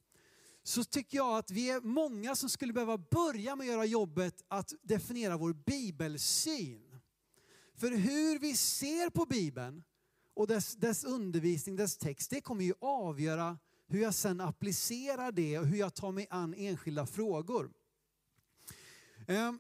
så 0.63 0.85
tycker 0.85 1.17
jag 1.17 1.39
att 1.39 1.51
vi 1.51 1.71
är 1.71 1.81
många 1.81 2.37
som 2.37 2.49
skulle 2.49 2.73
behöva 2.73 2.99
börja 2.99 3.57
med 3.57 3.65
att 3.65 3.73
göra 3.73 3.85
jobbet 3.85 4.45
att 4.49 4.73
definiera 4.83 5.37
vår 5.37 5.53
bibelsyn. 5.53 7.01
För 7.75 7.91
hur 7.91 8.39
vi 8.39 8.57
ser 8.57 9.11
på 9.11 9.27
Bibeln 9.27 9.83
och 10.41 10.47
dess, 10.47 10.77
dess 10.77 11.05
undervisning, 11.05 11.77
dess 11.77 11.97
text, 11.97 12.31
det 12.31 12.41
kommer 12.41 12.65
ju 12.65 12.75
avgöra 12.81 13.59
hur 13.87 14.03
jag 14.03 14.15
sen 14.15 14.41
applicerar 14.41 15.33
det 15.33 15.59
och 15.59 15.67
hur 15.67 15.79
jag 15.79 15.95
tar 15.95 16.13
mig 16.13 16.27
an 16.31 16.55
enskilda 16.55 17.07
frågor. 17.07 17.71
Ehm, 19.27 19.59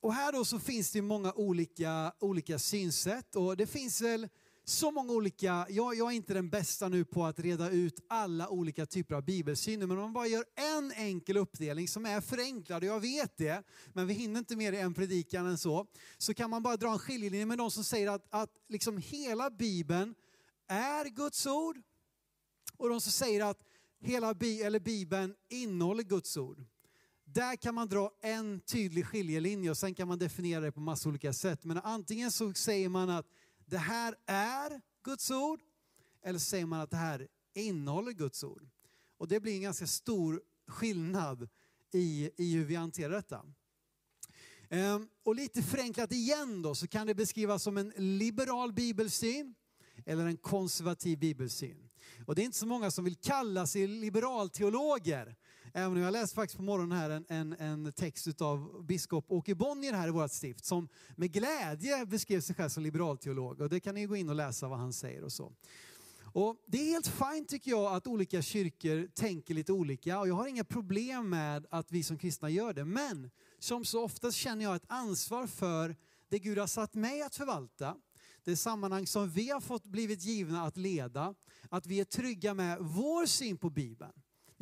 och 0.00 0.14
här 0.14 0.32
då 0.32 0.44
så 0.44 0.58
finns 0.58 0.90
det 0.90 1.02
många 1.02 1.32
olika, 1.32 2.12
olika 2.18 2.58
synsätt 2.58 3.36
och 3.36 3.56
det 3.56 3.66
finns 3.66 4.00
väl 4.00 4.28
så 4.64 4.90
många 4.90 5.12
olika, 5.12 5.66
jag, 5.70 5.94
jag, 5.94 6.12
är 6.12 6.16
inte 6.16 6.34
den 6.34 6.50
bästa 6.50 6.88
nu 6.88 7.04
på 7.04 7.24
att 7.24 7.38
reda 7.38 7.70
ut 7.70 8.00
alla 8.08 8.48
olika 8.48 8.86
typer 8.86 9.14
av 9.14 9.24
bibelsyner, 9.24 9.86
men 9.86 9.96
om 9.96 10.02
man 10.02 10.12
bara 10.12 10.26
gör 10.26 10.44
en 10.54 10.92
enkel 10.92 11.36
uppdelning 11.36 11.88
som 11.88 12.06
är 12.06 12.20
förenklad, 12.20 12.82
och 12.82 12.88
jag 12.88 13.00
vet 13.00 13.36
det, 13.36 13.62
men 13.92 14.06
vi 14.06 14.14
hinner 14.14 14.38
inte 14.38 14.56
mer 14.56 14.72
i 14.72 14.80
en 14.80 14.94
predikan 14.94 15.46
än 15.46 15.58
så, 15.58 15.86
så 16.18 16.34
kan 16.34 16.50
man 16.50 16.62
bara 16.62 16.76
dra 16.76 16.92
en 16.92 16.98
skiljelinje 16.98 17.46
med 17.46 17.58
de 17.58 17.70
som 17.70 17.84
säger 17.84 18.10
att, 18.10 18.26
att 18.30 18.50
liksom 18.68 18.98
hela 18.98 19.50
bibeln 19.50 20.14
är 20.68 21.04
Guds 21.04 21.46
ord, 21.46 21.78
och 22.76 22.88
de 22.88 23.00
som 23.00 23.12
säger 23.12 23.44
att 23.44 23.58
hela 24.00 24.34
bi, 24.34 24.62
eller 24.62 24.80
bibeln 24.80 25.34
innehåller 25.48 26.02
Guds 26.02 26.36
ord. 26.36 26.64
Där 27.24 27.56
kan 27.56 27.74
man 27.74 27.88
dra 27.88 28.10
en 28.20 28.60
tydlig 28.60 29.06
skiljelinje 29.06 29.70
och 29.70 29.76
sen 29.76 29.94
kan 29.94 30.08
man 30.08 30.18
definiera 30.18 30.60
det 30.60 30.72
på 30.72 30.80
massa 30.80 31.08
olika 31.08 31.32
sätt. 31.32 31.64
Men 31.64 31.78
antingen 31.78 32.32
så 32.32 32.52
säger 32.52 32.88
man 32.88 33.10
att 33.10 33.26
det 33.66 33.78
här 33.78 34.14
är 34.26 34.80
Guds 35.02 35.30
ord, 35.30 35.60
eller 36.22 36.38
så 36.38 36.44
säger 36.44 36.66
man 36.66 36.80
att 36.80 36.90
det 36.90 36.96
här 36.96 37.28
innehåller 37.54 38.12
Guds 38.12 38.44
ord. 38.44 38.68
Och 39.18 39.28
det 39.28 39.40
blir 39.40 39.54
en 39.54 39.62
ganska 39.62 39.86
stor 39.86 40.42
skillnad 40.66 41.48
i, 41.92 42.30
i 42.36 42.54
hur 42.54 42.64
vi 42.64 42.74
hanterar 42.74 43.12
detta. 43.12 43.44
Ehm, 44.68 45.08
och 45.22 45.34
lite 45.34 45.62
förenklat 45.62 46.12
igen 46.12 46.62
då 46.62 46.74
så 46.74 46.88
kan 46.88 47.06
det 47.06 47.14
beskrivas 47.14 47.62
som 47.62 47.76
en 47.76 47.92
liberal 47.96 48.72
bibelsyn 48.72 49.54
eller 50.06 50.26
en 50.26 50.36
konservativ 50.36 51.18
bibelsyn. 51.18 51.88
Och 52.26 52.34
det 52.34 52.42
är 52.42 52.44
inte 52.44 52.58
så 52.58 52.66
många 52.66 52.90
som 52.90 53.04
vill 53.04 53.16
kalla 53.16 53.66
sig 53.66 53.86
liberalteologer. 53.86 55.36
Även 55.76 55.96
om 55.96 56.02
jag 56.02 56.12
läste 56.12 56.34
faktiskt 56.34 56.56
på 56.56 56.62
morgonen 56.62 56.98
här 56.98 57.10
en, 57.10 57.24
en, 57.28 57.52
en 57.52 57.92
text 57.92 58.42
av 58.42 58.84
biskop 58.84 59.24
Åke 59.28 59.54
Bonnier 59.54 59.92
här 59.92 60.08
i 60.08 60.10
vårt 60.10 60.30
stift 60.30 60.64
som 60.64 60.88
med 61.16 61.32
glädje 61.32 62.06
beskrev 62.06 62.40
sig 62.40 62.54
själv 62.54 62.68
som 62.68 62.82
liberalteolog. 62.82 63.60
Och 63.60 63.68
det 63.68 63.80
kan 63.80 63.94
ni 63.94 64.06
gå 64.06 64.16
in 64.16 64.28
och 64.28 64.34
läsa 64.34 64.68
vad 64.68 64.78
han 64.78 64.92
säger 64.92 65.24
och 65.24 65.32
så. 65.32 65.52
Och 66.32 66.56
det 66.66 66.78
är 66.78 66.90
helt 66.90 67.06
fint 67.06 67.48
tycker 67.48 67.70
jag 67.70 67.94
att 67.94 68.06
olika 68.06 68.42
kyrkor 68.42 69.08
tänker 69.14 69.54
lite 69.54 69.72
olika 69.72 70.20
och 70.20 70.28
jag 70.28 70.34
har 70.34 70.46
inga 70.46 70.64
problem 70.64 71.30
med 71.30 71.66
att 71.70 71.92
vi 71.92 72.02
som 72.02 72.18
kristna 72.18 72.50
gör 72.50 72.72
det. 72.72 72.84
Men 72.84 73.30
som 73.58 73.84
så 73.84 74.04
ofta 74.04 74.30
känner 74.30 74.64
jag 74.64 74.76
ett 74.76 74.86
ansvar 74.86 75.46
för 75.46 75.96
det 76.28 76.38
Gud 76.38 76.58
har 76.58 76.66
satt 76.66 76.94
mig 76.94 77.22
att 77.22 77.34
förvalta, 77.34 77.96
det 78.44 78.56
sammanhang 78.56 79.06
som 79.06 79.30
vi 79.30 79.50
har 79.50 79.60
fått 79.60 79.86
blivit 79.86 80.22
givna 80.22 80.62
att 80.62 80.76
leda, 80.76 81.34
att 81.68 81.86
vi 81.86 82.00
är 82.00 82.04
trygga 82.04 82.54
med 82.54 82.78
vår 82.80 83.26
syn 83.26 83.56
på 83.56 83.70
Bibeln. 83.70 84.12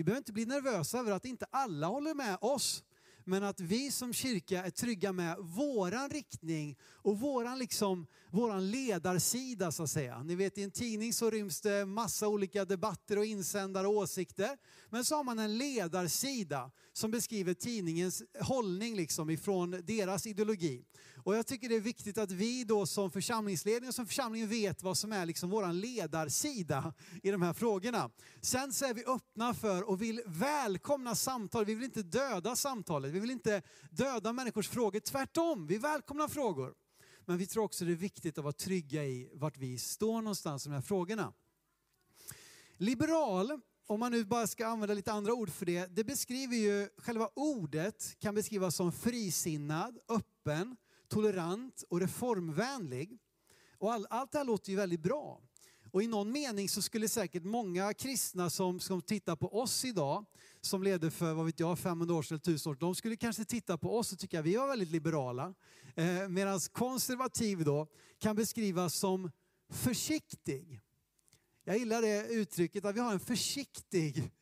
Vi 0.03 0.05
behöver 0.05 0.19
inte 0.19 0.33
bli 0.33 0.47
nervösa 0.47 0.99
över 0.99 1.13
att 1.13 1.25
inte 1.25 1.47
alla 1.51 1.87
håller 1.87 2.15
med 2.15 2.39
oss. 2.41 2.85
Men 3.25 3.43
att 3.43 3.61
vi 3.61 3.91
som 3.91 4.13
kyrka 4.13 4.65
är 4.65 4.71
trygga 4.71 5.13
med 5.13 5.37
våran 5.39 6.11
riktning 6.11 6.79
och 7.03 7.21
våran, 7.21 7.59
liksom, 7.59 8.07
våran 8.31 8.71
ledarsida 8.71 9.73
så 9.73 9.83
att 9.83 9.91
säga. 9.91 10.23
Ni 10.23 10.35
vet 10.35 10.59
i 10.59 10.63
en 10.63 10.71
tidning 10.71 11.13
så 11.13 11.31
ryms 11.31 11.61
det 11.61 11.87
massa 11.87 12.29
olika 12.29 12.65
debatter 12.65 13.19
och 13.19 13.25
insändare 13.25 13.87
och 13.87 13.95
åsikter. 13.95 14.59
Men 14.91 15.05
så 15.05 15.17
har 15.17 15.25
man 15.25 15.39
en 15.39 15.59
ledarsida 15.59 16.71
som 16.93 17.11
beskriver 17.11 17.55
tidningens 17.55 18.23
hållning 18.41 18.97
liksom 18.97 19.31
ifrån 19.31 19.71
deras 19.85 20.27
ideologi. 20.27 20.85
Och 21.25 21.37
jag 21.37 21.47
tycker 21.47 21.69
det 21.69 21.75
är 21.75 21.81
viktigt 21.81 22.19
att 22.19 22.31
vi 22.31 22.65
då 22.65 22.87
som 22.87 23.11
församlingsledning 23.11 23.89
och 23.89 23.95
som 23.95 24.07
församling 24.07 24.49
vet 24.49 24.83
vad 24.83 24.99
som 24.99 25.13
är 25.13 25.27
liksom 25.27 25.51
vår 25.51 25.73
ledarsida 25.73 26.95
i 27.23 27.31
de 27.31 27.43
här 27.43 27.53
frågorna. 27.53 28.11
Sen 28.41 28.73
så 28.73 28.85
är 28.85 28.95
vi 28.95 29.05
öppna 29.05 29.55
för 29.55 29.89
och 29.89 30.03
vill 30.03 30.23
välkomna 30.27 31.15
samtal. 31.15 31.65
Vi 31.65 31.75
vill 31.75 31.85
inte 31.85 32.03
döda 32.03 32.57
samtalet. 32.57 33.13
Vi 33.13 33.21
vill 33.21 33.31
inte 33.31 33.63
döda 33.91 34.33
människors 34.33 34.69
frågor. 34.69 35.01
Tvärtom, 35.01 35.67
vi 35.67 35.79
välkomnar 35.79 36.29
frågor. 36.29 36.75
Men 37.25 37.39
vi 37.39 37.47
tror 37.47 37.65
också 37.65 37.85
det 37.85 37.93
är 37.93 37.97
viktigt 37.97 38.39
att 38.39 38.45
vara 38.45 38.53
trygga 38.53 39.05
i 39.05 39.31
vart 39.35 39.57
vi 39.57 39.79
står 39.79 40.23
någonstans 40.23 40.67
i 40.67 40.69
de 40.69 40.75
här 40.75 40.83
frågorna. 40.83 41.33
Liberal, 42.77 43.61
om 43.87 44.01
man 44.01 44.13
nu 44.13 44.25
bara 44.25 44.47
ska 44.47 44.67
använda 44.67 44.95
lite 44.95 45.13
andra 45.13 45.35
ord 45.35 45.51
för 45.51 45.67
det, 45.67 45.87
det 45.87 46.05
beskriver 46.05 46.57
ju, 46.57 46.89
själva 46.99 47.29
ordet 47.35 48.17
kan 48.19 48.35
beskrivas 48.35 48.77
som 48.77 48.93
frisinnad, 48.93 49.99
öppen, 50.09 50.77
tolerant 51.09 51.85
och 51.89 52.01
reformvänlig. 52.01 53.19
Och 53.79 53.93
all, 53.93 54.07
allt 54.11 54.33
det 54.33 54.39
här 54.39 54.45
låter 54.45 54.71
ju 54.71 54.77
väldigt 54.77 55.03
bra. 55.03 55.41
Och 55.93 56.03
i 56.03 56.07
någon 56.07 56.33
mening 56.33 56.69
så 56.69 56.83
skulle 56.83 57.09
säkert 57.09 57.45
många 57.45 57.95
kristna 57.95 58.51
som, 58.51 58.81
som 58.81 59.03
tittar 59.03 59.37
på 59.37 59.61
oss 59.61 59.85
idag, 59.85 60.25
som 60.65 60.83
levde 60.83 61.11
för 61.11 61.35
vad 61.35 61.47
vet 61.47 61.61
jag, 61.61 61.79
500 61.79 62.15
år 62.15 62.23
sedan 62.23 62.35
eller 62.35 62.55
1000 62.55 62.71
år 62.71 62.77
de 62.81 62.95
skulle 62.95 63.17
kanske 63.17 63.45
titta 63.45 63.79
på 63.79 63.99
oss 63.99 64.13
och 64.13 64.19
tycka 64.19 64.41
att 64.41 64.47
vi 64.47 64.57
var 64.57 64.69
väldigt 64.69 64.91
liberala. 64.91 65.55
Eh, 65.97 66.29
Medan 66.29 66.61
konservativ 66.73 67.65
då 67.65 67.87
kan 68.19 68.37
beskrivas 68.37 68.95
som 68.95 69.31
försiktig. 69.71 70.81
Jag 71.65 71.79
gillar 71.79 72.03
det 72.03 72.27
uttrycket 72.29 72.85
att 72.85 72.97
vi 72.97 73.01
har 73.01 73.13
en 73.13 73.21
försiktig 73.21 74.33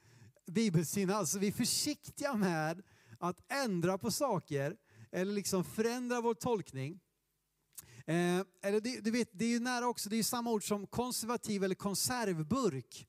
bibelsyn. 0.47 1.11
Alltså 1.11 1.39
vi 1.39 1.47
är 1.47 1.53
försiktiga 1.53 2.35
med 2.35 2.83
att 3.19 3.53
ändra 3.53 3.99
på 3.99 4.11
saker 4.11 4.77
eller 5.13 5.33
liksom 5.33 5.65
förändra 5.65 6.21
vår 6.21 6.35
tolkning. 6.35 7.01
Eh, 8.07 8.41
eller 8.63 8.81
det, 8.81 9.01
du 9.01 9.11
vet, 9.11 9.29
det 9.33 9.45
är 9.45 9.49
ju 9.49 9.61
nära 9.61 9.89
också, 9.89 10.09
det 10.09 10.17
är 10.17 10.23
samma 10.23 10.51
ord 10.51 10.69
som 10.69 10.87
konservativ 10.87 11.65
eller 11.65 11.75
konservburk. 11.75 13.07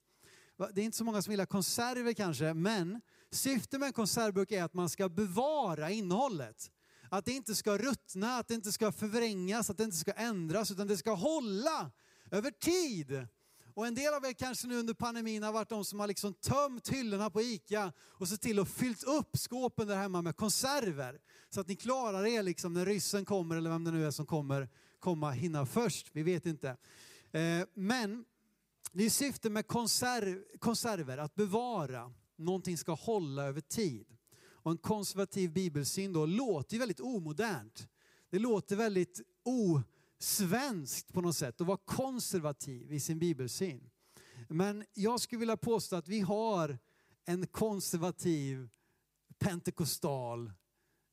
Det 0.58 0.82
är 0.82 0.86
inte 0.86 0.98
så 0.98 1.04
många 1.04 1.22
som 1.22 1.34
gillar 1.34 1.46
konserver 1.46 2.14
kanske, 2.14 2.54
men 2.54 3.02
syftet 3.32 3.80
med 3.80 3.88
en 3.88 3.94
konservburk 3.94 4.52
är 4.52 4.64
att 4.64 4.74
man 4.74 4.90
ska 4.90 5.10
bevara 5.10 5.90
innehållet. 5.90 6.72
Att 7.10 7.26
det 7.26 7.32
inte 7.32 7.56
ska 7.56 7.78
ruttna, 7.78 8.38
att 8.38 8.48
det 8.48 8.54
inte 8.54 8.72
ska 8.72 8.92
förvrängas, 8.92 9.70
att 9.70 9.78
det 9.78 9.84
inte 9.84 9.98
ska 9.98 10.12
ändras, 10.12 10.72
utan 10.72 10.88
det 10.88 10.98
ska 10.98 11.14
hålla 11.14 11.92
över 12.32 12.52
tid. 12.52 13.28
Och 13.74 13.88
en 13.88 13.96
del 13.96 14.14
av 14.14 14.26
er 14.26 14.34
kanske 14.34 14.68
nu 14.68 14.80
under 14.80 14.94
pandemin 14.94 15.44
har 15.44 15.52
varit 15.52 15.70
de 15.70 15.86
som 15.86 16.00
har 16.00 16.08
liksom 16.08 16.34
tömt 16.34 16.90
hyllorna 16.90 17.30
på 17.30 17.42
ICA 17.42 17.94
och 18.00 18.28
sett 18.28 18.42
till 18.42 18.60
att 18.60 18.70
fyllt 18.70 19.04
upp 19.04 19.38
skåpen 19.38 19.88
där 19.88 19.96
hemma 19.96 20.22
med 20.22 20.36
konserver. 20.36 21.20
Så 21.50 21.62
att 21.62 21.68
ni 21.68 21.76
klarar 21.76 22.26
er 22.26 22.44
liksom 22.44 22.74
när 22.74 22.86
ryssen 22.86 23.26
kommer 23.26 23.56
eller 23.56 23.70
vem 23.70 23.84
det 23.84 23.92
nu 23.92 24.06
är 24.08 24.12
som 24.12 24.26
kommer 24.26 24.70
komma 25.00 25.32
hinna 25.32 25.66
först. 25.66 26.10
Vi 26.14 26.24
vet 26.24 26.46
inte. 26.46 26.78
Eh, 27.32 27.68
men 27.74 28.26
det 28.92 29.06
är 29.06 29.10
syftet 29.10 29.52
med 29.52 29.68
konserv, 29.68 30.44
konserver, 30.60 31.18
att 31.18 31.36
bevara. 31.36 32.14
Någonting 32.36 32.78
ska 32.78 32.94
hålla 32.94 33.44
över 33.44 33.62
tid. 33.62 34.18
Och 34.64 34.72
en 34.72 34.78
konservativ 34.78 35.54
bibelsyn 35.54 36.14
då 36.14 36.26
låter 36.26 36.74
ju 36.74 36.80
väldigt 36.80 37.00
omodernt. 37.00 37.88
Det 38.30 38.40
låter 38.40 38.76
väldigt 38.76 39.22
osvenskt 39.44 41.14
på 41.14 41.22
något 41.22 41.36
sätt 41.36 41.62
att 41.62 41.68
vara 41.68 41.78
konservativ 41.86 42.94
i 42.94 43.00
sin 43.00 43.20
bibelsyn. 43.20 43.90
Men 44.48 44.86
jag 44.94 45.20
skulle 45.20 45.40
vilja 45.40 45.58
påstå 45.58 45.96
att 45.96 46.08
vi 46.08 46.20
har 46.20 46.78
en 47.26 47.48
konservativ 47.48 48.70
pentekostal 49.40 50.52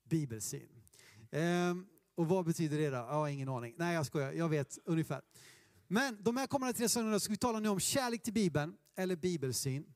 bibelsyn. 0.05 0.83
Ehm, 1.31 1.87
och 2.15 2.29
vad 2.29 2.45
betyder 2.45 2.79
det 2.79 2.91
då? 2.91 2.97
Ja, 2.97 3.31
ingen 3.31 3.49
aning. 3.49 3.75
Nej, 3.79 3.95
jag 3.95 4.07
skojar. 4.07 4.33
Jag 4.33 4.49
vet 4.49 4.79
ungefär. 4.85 5.23
Men 5.89 6.23
de 6.23 6.37
här 6.37 6.47
kommande 6.47 6.73
tre 6.73 6.89
söndagarna 6.89 7.21
ska 7.21 7.31
vi 7.31 7.37
tala 7.37 7.61
nu 7.61 7.69
om 7.69 7.81
kärlek 7.81 8.23
till 8.23 8.33
Bibeln, 8.33 8.77
eller 8.97 9.17
bibelsyn. 9.17 9.93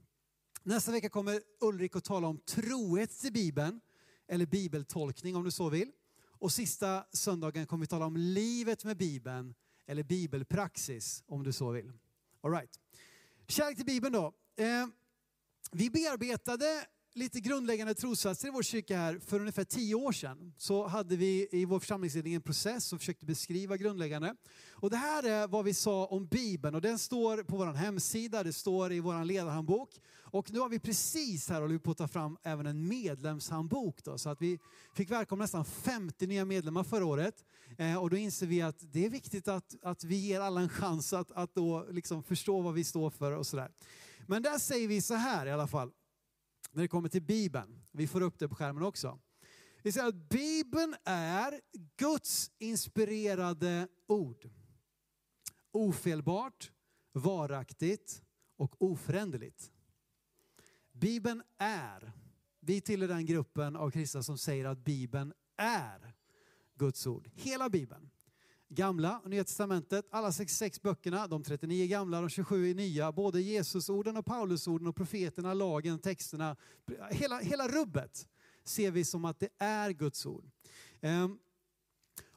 Nästa 0.62 0.92
vecka 0.92 1.08
kommer 1.08 1.40
Ulrik 1.60 1.96
att 1.96 2.04
tala 2.04 2.28
om 2.28 2.38
trohet 2.38 3.18
till 3.18 3.32
Bibeln, 3.32 3.80
eller 4.28 4.46
bibeltolkning 4.46 5.36
om 5.36 5.44
du 5.44 5.50
så 5.50 5.68
vill. 5.68 5.92
Och 6.24 6.52
sista 6.52 7.04
söndagen 7.12 7.66
kommer 7.66 7.80
vi 7.80 7.86
tala 7.86 8.06
om 8.06 8.16
livet 8.16 8.84
med 8.84 8.96
Bibeln, 8.96 9.54
eller 9.86 10.02
bibelpraxis 10.02 11.22
om 11.26 11.42
du 11.42 11.52
så 11.52 11.70
vill. 11.70 11.92
All 12.40 12.52
right. 12.52 12.80
Kärlek 13.48 13.76
till 13.76 13.86
Bibeln 13.86 14.12
då. 14.12 14.26
Eh, 14.56 14.86
vi 15.72 15.90
bearbetade 15.90 16.86
lite 17.14 17.40
grundläggande 17.40 17.94
trossatser 17.94 18.48
i 18.48 18.50
vår 18.50 18.62
kyrka 18.62 18.96
här 18.96 19.18
för 19.18 19.40
ungefär 19.40 19.64
tio 19.64 19.94
år 19.94 20.12
sedan. 20.12 20.54
Så 20.56 20.86
hade 20.86 21.16
vi 21.16 21.48
i 21.52 21.64
vår 21.64 21.80
församlingsledning 21.80 22.34
en 22.34 22.42
process 22.42 22.92
och 22.92 22.98
försökte 22.98 23.26
beskriva 23.26 23.76
grundläggande. 23.76 24.34
Och 24.70 24.90
det 24.90 24.96
här 24.96 25.22
är 25.22 25.46
vad 25.46 25.64
vi 25.64 25.74
sa 25.74 26.06
om 26.06 26.26
Bibeln 26.26 26.74
och 26.74 26.80
den 26.80 26.98
står 26.98 27.42
på 27.42 27.56
vår 27.56 27.66
hemsida, 27.66 28.42
det 28.42 28.52
står 28.52 28.92
i 28.92 29.00
vår 29.00 29.24
ledarhandbok. 29.24 30.00
Och 30.14 30.52
nu 30.52 30.60
har 30.60 30.68
vi 30.68 30.78
precis 30.78 31.48
här 31.48 31.60
hållit 31.60 31.82
på 31.82 31.90
att 31.90 31.98
ta 31.98 32.08
fram 32.08 32.36
även 32.42 32.66
en 32.66 32.88
medlemshandbok. 32.88 34.04
Då, 34.04 34.18
så 34.18 34.30
att 34.30 34.42
vi 34.42 34.58
fick 34.94 35.10
välkomna 35.10 35.44
nästan 35.44 35.64
50 35.64 36.26
nya 36.26 36.44
medlemmar 36.44 36.84
förra 36.84 37.06
året. 37.06 37.44
Eh, 37.78 37.96
och 37.96 38.10
då 38.10 38.16
inser 38.16 38.46
vi 38.46 38.62
att 38.62 38.76
det 38.80 39.06
är 39.06 39.10
viktigt 39.10 39.48
att, 39.48 39.74
att 39.82 40.04
vi 40.04 40.16
ger 40.16 40.40
alla 40.40 40.60
en 40.60 40.68
chans 40.68 41.12
att, 41.12 41.30
att 41.32 41.54
då 41.54 41.86
liksom 41.90 42.22
förstå 42.22 42.60
vad 42.60 42.74
vi 42.74 42.84
står 42.84 43.10
för 43.10 43.32
och 43.32 43.46
sådär. 43.46 43.70
Men 44.26 44.42
där 44.42 44.58
säger 44.58 44.88
vi 44.88 45.00
så 45.00 45.14
här 45.14 45.46
i 45.46 45.52
alla 45.52 45.66
fall 45.66 45.90
när 46.72 46.82
det 46.82 46.88
kommer 46.88 47.08
till 47.08 47.22
Bibeln. 47.22 47.82
Vi 47.92 48.06
får 48.06 48.20
upp 48.20 48.38
det 48.38 48.48
på 48.48 48.54
skärmen 48.54 48.82
också. 48.82 49.18
Vi 49.82 49.92
säger 49.92 50.08
att 50.08 50.28
Bibeln 50.28 50.94
är 51.04 51.60
Guds 51.96 52.50
inspirerade 52.58 53.88
ord. 54.06 54.50
Ofelbart, 55.72 56.72
varaktigt 57.12 58.22
och 58.56 58.82
oföränderligt. 58.82 59.72
Bibeln 60.92 61.42
är, 61.58 62.12
vi 62.60 62.80
tillhör 62.80 63.08
den 63.08 63.26
gruppen 63.26 63.76
av 63.76 63.90
kristna 63.90 64.22
som 64.22 64.38
säger 64.38 64.64
att 64.64 64.78
Bibeln 64.78 65.32
är 65.56 66.14
Guds 66.74 67.06
ord. 67.06 67.30
Hela 67.34 67.68
Bibeln. 67.68 68.10
Gamla 68.74 69.18
och 69.18 69.30
Nya 69.30 69.44
Testamentet, 69.44 70.06
alla 70.10 70.32
66 70.32 70.82
böckerna, 70.82 71.26
de 71.26 71.42
39 71.42 71.86
gamla, 71.86 72.20
de 72.20 72.28
27 72.28 72.70
är 72.70 72.74
nya, 72.74 73.12
både 73.12 73.40
Jesusorden 73.40 74.16
och 74.16 74.26
Paulusorden 74.26 74.88
och 74.88 74.96
profeterna, 74.96 75.54
lagen, 75.54 75.98
texterna, 75.98 76.56
hela, 77.10 77.38
hela 77.38 77.68
rubbet 77.68 78.28
ser 78.64 78.90
vi 78.90 79.04
som 79.04 79.24
att 79.24 79.40
det 79.40 79.48
är 79.58 79.90
Guds 79.90 80.26
ord. 80.26 80.50
Ehm, 81.00 81.38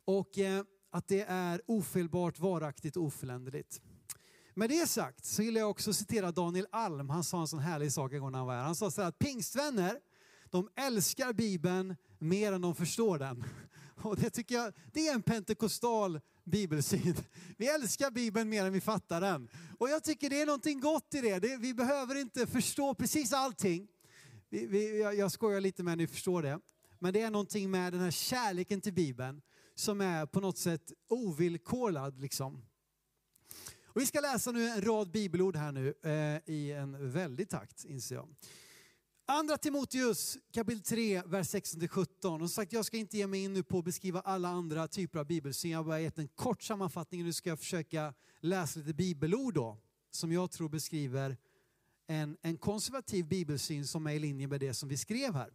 och 0.06 0.38
eh, 0.38 0.64
att 0.92 1.08
det 1.08 1.22
är 1.22 1.62
ofelbart, 1.66 2.40
varaktigt 2.40 2.98
och 2.98 3.04
oföränderligt. 3.04 3.82
Med 4.54 4.70
det 4.70 4.88
sagt 4.88 5.26
så 5.26 5.42
vill 5.42 5.56
jag 5.56 5.70
också 5.70 5.94
citera 5.94 6.32
Daniel 6.32 6.68
Alm. 6.72 7.10
Han 7.10 7.24
sa 7.24 7.42
en 7.42 7.48
sån 7.48 7.60
härlig 7.60 7.92
sak 7.92 8.14
en 8.14 8.20
gång 8.20 8.32
när 8.32 8.40
han 8.40 8.48
var 8.48 8.56
här. 8.56 8.64
Han 8.64 8.76
sa 8.76 8.92
så 8.92 9.02
här 9.02 9.10
att 9.10 9.20
pingstvänner, 9.20 10.00
de 10.50 10.70
älskar 10.76 11.34
Bibeln 11.34 11.96
mer 12.20 12.54
än 12.54 12.62
de 12.62 12.76
förstår 12.76 13.20
den. 13.20 13.44
Och 14.02 14.16
det 14.16 14.30
tycker 14.30 14.56
jag, 14.56 14.74
det 14.94 15.08
är 15.08 15.14
en 15.14 15.22
pentekostal 15.22 16.20
bibelsyn. 16.44 17.16
Vi 17.58 17.68
älskar 17.68 18.12
Bibeln 18.12 18.50
mer 18.50 18.66
än 18.66 18.74
vi 18.74 18.82
fattar 18.82 19.22
den. 19.22 19.50
Och 19.80 19.90
jag 19.90 20.04
tycker 20.04 20.30
det 20.30 20.42
är 20.42 20.46
någonting 20.46 20.80
gott 20.80 21.14
i 21.14 21.22
det. 21.22 21.40
det 21.40 21.58
vi 21.58 21.74
behöver 21.74 22.16
inte 22.16 22.48
förstå 22.48 22.94
precis 22.94 23.34
allting. 23.34 23.88
Vi, 24.50 24.66
vi, 24.66 25.02
jag, 25.02 25.16
jag 25.16 25.32
skojar 25.32 25.62
lite 25.62 25.84
med 25.84 25.98
ni 25.98 26.08
förstår 26.08 26.44
det. 26.44 26.60
Men 27.00 27.14
det 27.14 27.22
är 27.22 27.30
någonting 27.30 27.72
med 27.72 27.94
den 27.94 28.02
här 28.02 28.12
kärleken 28.12 28.82
till 28.82 28.94
Bibeln 28.94 29.42
som 29.76 30.02
är 30.02 30.26
på 30.26 30.40
något 30.40 30.58
sätt 30.58 30.94
ovillkorad. 31.08 32.20
Liksom. 32.20 32.66
Och 33.86 34.02
vi 34.02 34.06
ska 34.06 34.20
läsa 34.20 34.52
nu 34.52 34.68
en 34.68 34.82
rad 34.82 35.12
bibelord 35.12 35.56
här 35.56 35.72
nu 35.72 35.94
eh, 36.04 36.54
i 36.56 36.72
en 36.72 37.12
väldig 37.12 37.50
takt 37.50 37.86
inser 37.86 38.16
jag. 38.16 38.28
Andra 39.28 39.58
Timoteus 39.58 40.38
kapitel 40.52 40.82
3, 40.82 41.22
vers 41.26 41.54
16-17. 41.54 42.42
Och 42.42 42.52
sagt, 42.52 42.74
jag 42.74 42.86
ska 42.86 42.98
inte 42.98 43.18
ge 43.18 43.28
mig 43.28 43.44
in 43.44 43.54
nu 43.54 43.64
på 43.64 43.80
att 43.80 43.86
beskriva 43.86 44.22
alla 44.22 44.50
andra 44.50 44.88
typer 44.88 45.20
av 45.20 45.26
bibelsyn. 45.26 45.72
Jag 45.72 45.80
har 45.80 45.84
bara 45.84 46.00
gett 46.00 46.18
en 46.18 46.28
kort 46.28 46.64
sammanfattning. 46.64 47.22
och 47.22 47.26
Nu 47.26 47.34
ska 47.34 47.50
jag 47.50 47.60
försöka 47.60 48.14
läsa 48.40 48.80
lite 48.80 48.94
bibelord 48.94 49.54
då, 49.54 49.78
som 50.12 50.32
jag 50.32 50.52
tror 50.52 50.70
beskriver 50.70 51.38
en, 52.08 52.38
en 52.42 52.58
konservativ 52.58 53.28
bibelsyn 53.28 53.88
som 53.88 54.08
är 54.08 54.12
i 54.12 54.20
linje 54.20 54.48
med 54.48 54.60
det 54.60 54.74
som 54.74 54.90
vi 54.90 54.98
skrev 54.98 55.34
här. 55.34 55.54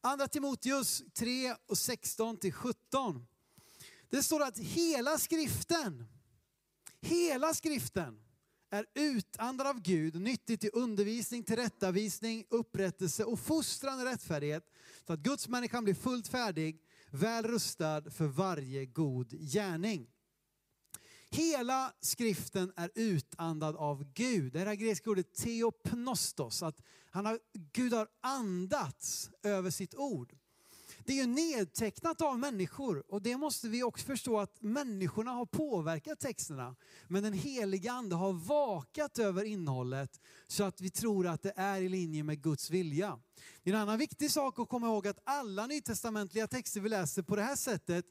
Andra 0.00 0.28
Timoteus 0.28 1.02
3 1.14 1.54
och 1.66 1.78
16 1.78 2.38
17. 2.52 3.26
Det 4.10 4.22
står 4.22 4.42
att 4.42 4.58
hela 4.58 5.18
skriften, 5.18 6.04
hela 7.00 7.54
skriften 7.54 8.25
är 8.70 8.86
utandad 8.94 9.66
av 9.66 9.80
Gud, 9.82 10.20
nyttig 10.20 10.60
till 10.60 10.70
undervisning, 10.72 11.42
tillrättavisning, 11.42 12.44
upprättelse 12.50 13.24
och 13.24 13.40
fostran 13.40 14.00
i 14.00 14.04
rättfärdighet, 14.04 14.64
så 15.06 15.12
att 15.12 15.20
Guds 15.20 15.48
människa 15.48 15.82
blir 15.82 15.94
fullt 15.94 16.28
färdig, 16.28 16.82
väl 17.10 17.44
rustad 17.44 18.10
för 18.10 18.26
varje 18.26 18.86
god 18.86 19.30
gärning. 19.30 20.06
Hela 21.30 21.92
skriften 22.00 22.72
är 22.76 22.90
utandad 22.94 23.76
av 23.76 24.12
Gud. 24.12 24.52
Det 24.52 24.58
här 24.58 24.74
grekiska 24.74 25.10
ordet 25.10 25.34
teopnostos, 25.34 26.62
att 26.62 26.82
han 27.10 27.26
har, 27.26 27.40
Gud 27.72 27.92
har 27.92 28.08
andats 28.20 29.30
över 29.42 29.70
sitt 29.70 29.94
ord. 29.94 30.32
Det 31.06 31.12
är 31.12 31.16
ju 31.16 31.26
nedtecknat 31.26 32.20
av 32.20 32.38
människor 32.38 33.04
och 33.08 33.22
det 33.22 33.36
måste 33.36 33.68
vi 33.68 33.82
också 33.82 34.06
förstå 34.06 34.40
att 34.40 34.62
människorna 34.62 35.30
har 35.30 35.46
påverkat 35.46 36.20
texterna. 36.20 36.76
Men 37.08 37.22
den 37.22 37.32
heliga 37.32 37.92
ande 37.92 38.14
har 38.16 38.32
vakat 38.32 39.18
över 39.18 39.44
innehållet 39.44 40.20
så 40.46 40.64
att 40.64 40.80
vi 40.80 40.90
tror 40.90 41.26
att 41.26 41.42
det 41.42 41.52
är 41.56 41.80
i 41.80 41.88
linje 41.88 42.22
med 42.22 42.42
Guds 42.42 42.70
vilja. 42.70 43.18
Det 43.62 43.70
är 43.70 43.74
en 43.74 43.80
annan 43.80 43.98
viktig 43.98 44.30
sak 44.30 44.58
att 44.58 44.68
komma 44.68 44.86
ihåg 44.86 45.06
att 45.06 45.18
alla 45.24 45.66
nytestamentliga 45.66 46.46
texter 46.46 46.80
vi 46.80 46.88
läser 46.88 47.22
på 47.22 47.36
det 47.36 47.42
här 47.42 47.56
sättet, 47.56 48.04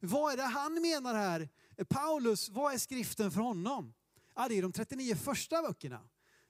vad 0.00 0.32
är 0.32 0.36
det 0.36 0.42
han 0.42 0.82
menar 0.82 1.14
här? 1.14 1.48
Paulus, 1.88 2.48
vad 2.48 2.74
är 2.74 2.78
skriften 2.78 3.30
för 3.30 3.40
honom? 3.40 3.94
Ja, 4.36 4.48
det 4.48 4.58
är 4.58 4.62
de 4.62 4.72
39 4.72 5.16
första 5.16 5.62
böckerna. 5.62 6.00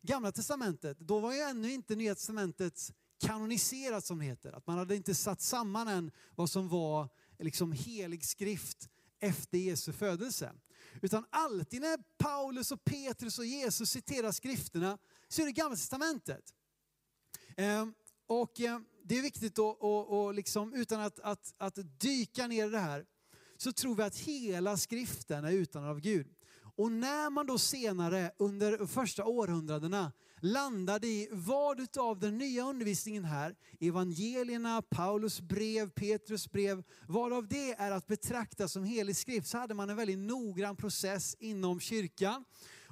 Gamla 0.03 0.33
testamentet, 0.33 0.99
då 0.99 1.21
var 1.21 1.33
ju 1.33 1.41
ännu 1.41 1.73
inte 1.73 1.97
Nya 1.97 2.15
testamentets 2.15 2.93
kanoniserat 3.27 4.05
som 4.05 4.19
det 4.19 4.25
heter. 4.25 4.53
Att 4.53 4.67
man 4.67 4.79
hade 4.79 4.97
inte 4.97 5.15
satt 5.15 5.41
samman 5.41 5.89
än 5.89 6.11
vad 6.35 6.51
som 6.51 6.69
var 6.69 7.09
liksom 7.39 7.73
helig 7.73 8.25
skrift 8.25 8.89
efter 9.21 9.59
Jesu 9.59 9.93
födelse. 9.93 10.53
Utan 11.03 11.25
alltid 11.31 11.81
när 11.81 11.99
Paulus 12.19 12.73
och 12.73 12.85
Petrus 12.85 13.39
och 13.39 13.47
Jesus 13.47 13.91
citerar 13.91 14.33
skrifterna 14.33 14.99
så 15.29 15.43
är 15.43 15.47
det 15.47 15.53
Gamla 15.53 15.77
Testamentet. 15.77 16.55
Ehm, 17.57 17.95
och 18.27 18.61
eh, 18.61 18.81
det 19.05 19.19
är 19.19 19.23
viktigt 19.23 19.55
då, 19.55 19.67
och, 19.69 20.25
och 20.25 20.35
liksom, 20.35 20.75
utan 20.75 21.01
att, 21.01 21.19
att, 21.21 21.55
att 21.59 21.79
dyka 22.01 22.47
ner 22.47 22.67
i 22.67 22.71
det 22.71 22.79
här, 22.79 23.07
så 23.57 23.73
tror 23.73 23.95
vi 23.95 24.03
att 24.03 24.17
hela 24.17 24.77
skriften 24.77 25.45
är 25.45 25.53
utan 25.53 25.85
av 25.85 26.01
Gud. 26.01 26.35
Och 26.77 26.93
när 26.93 27.31
man 27.31 27.47
då 27.47 27.59
senare 27.59 28.33
under 28.39 28.87
första 28.87 29.25
århundradena 29.25 30.13
landade 30.43 31.07
i 31.07 31.29
vad 31.33 31.99
av 31.99 32.19
den 32.19 32.39
nya 32.39 32.65
undervisningen 32.65 33.25
här, 33.25 33.57
evangelierna, 33.81 34.83
Paulus 34.83 35.41
brev, 35.41 35.91
Petrus 35.91 36.51
brev, 36.51 36.83
vad 37.09 37.33
av 37.33 37.49
det 37.49 37.73
är 37.73 37.91
att 37.91 38.07
betrakta 38.07 38.69
som 38.69 38.85
helig 38.85 39.17
skrift 39.17 39.49
så 39.49 39.59
hade 39.59 39.75
man 39.75 39.91
en 39.91 39.97
väldigt 39.97 40.19
noggrann 40.19 40.77
process 40.77 41.37
inom 41.39 41.81
kyrkan. 41.81 42.45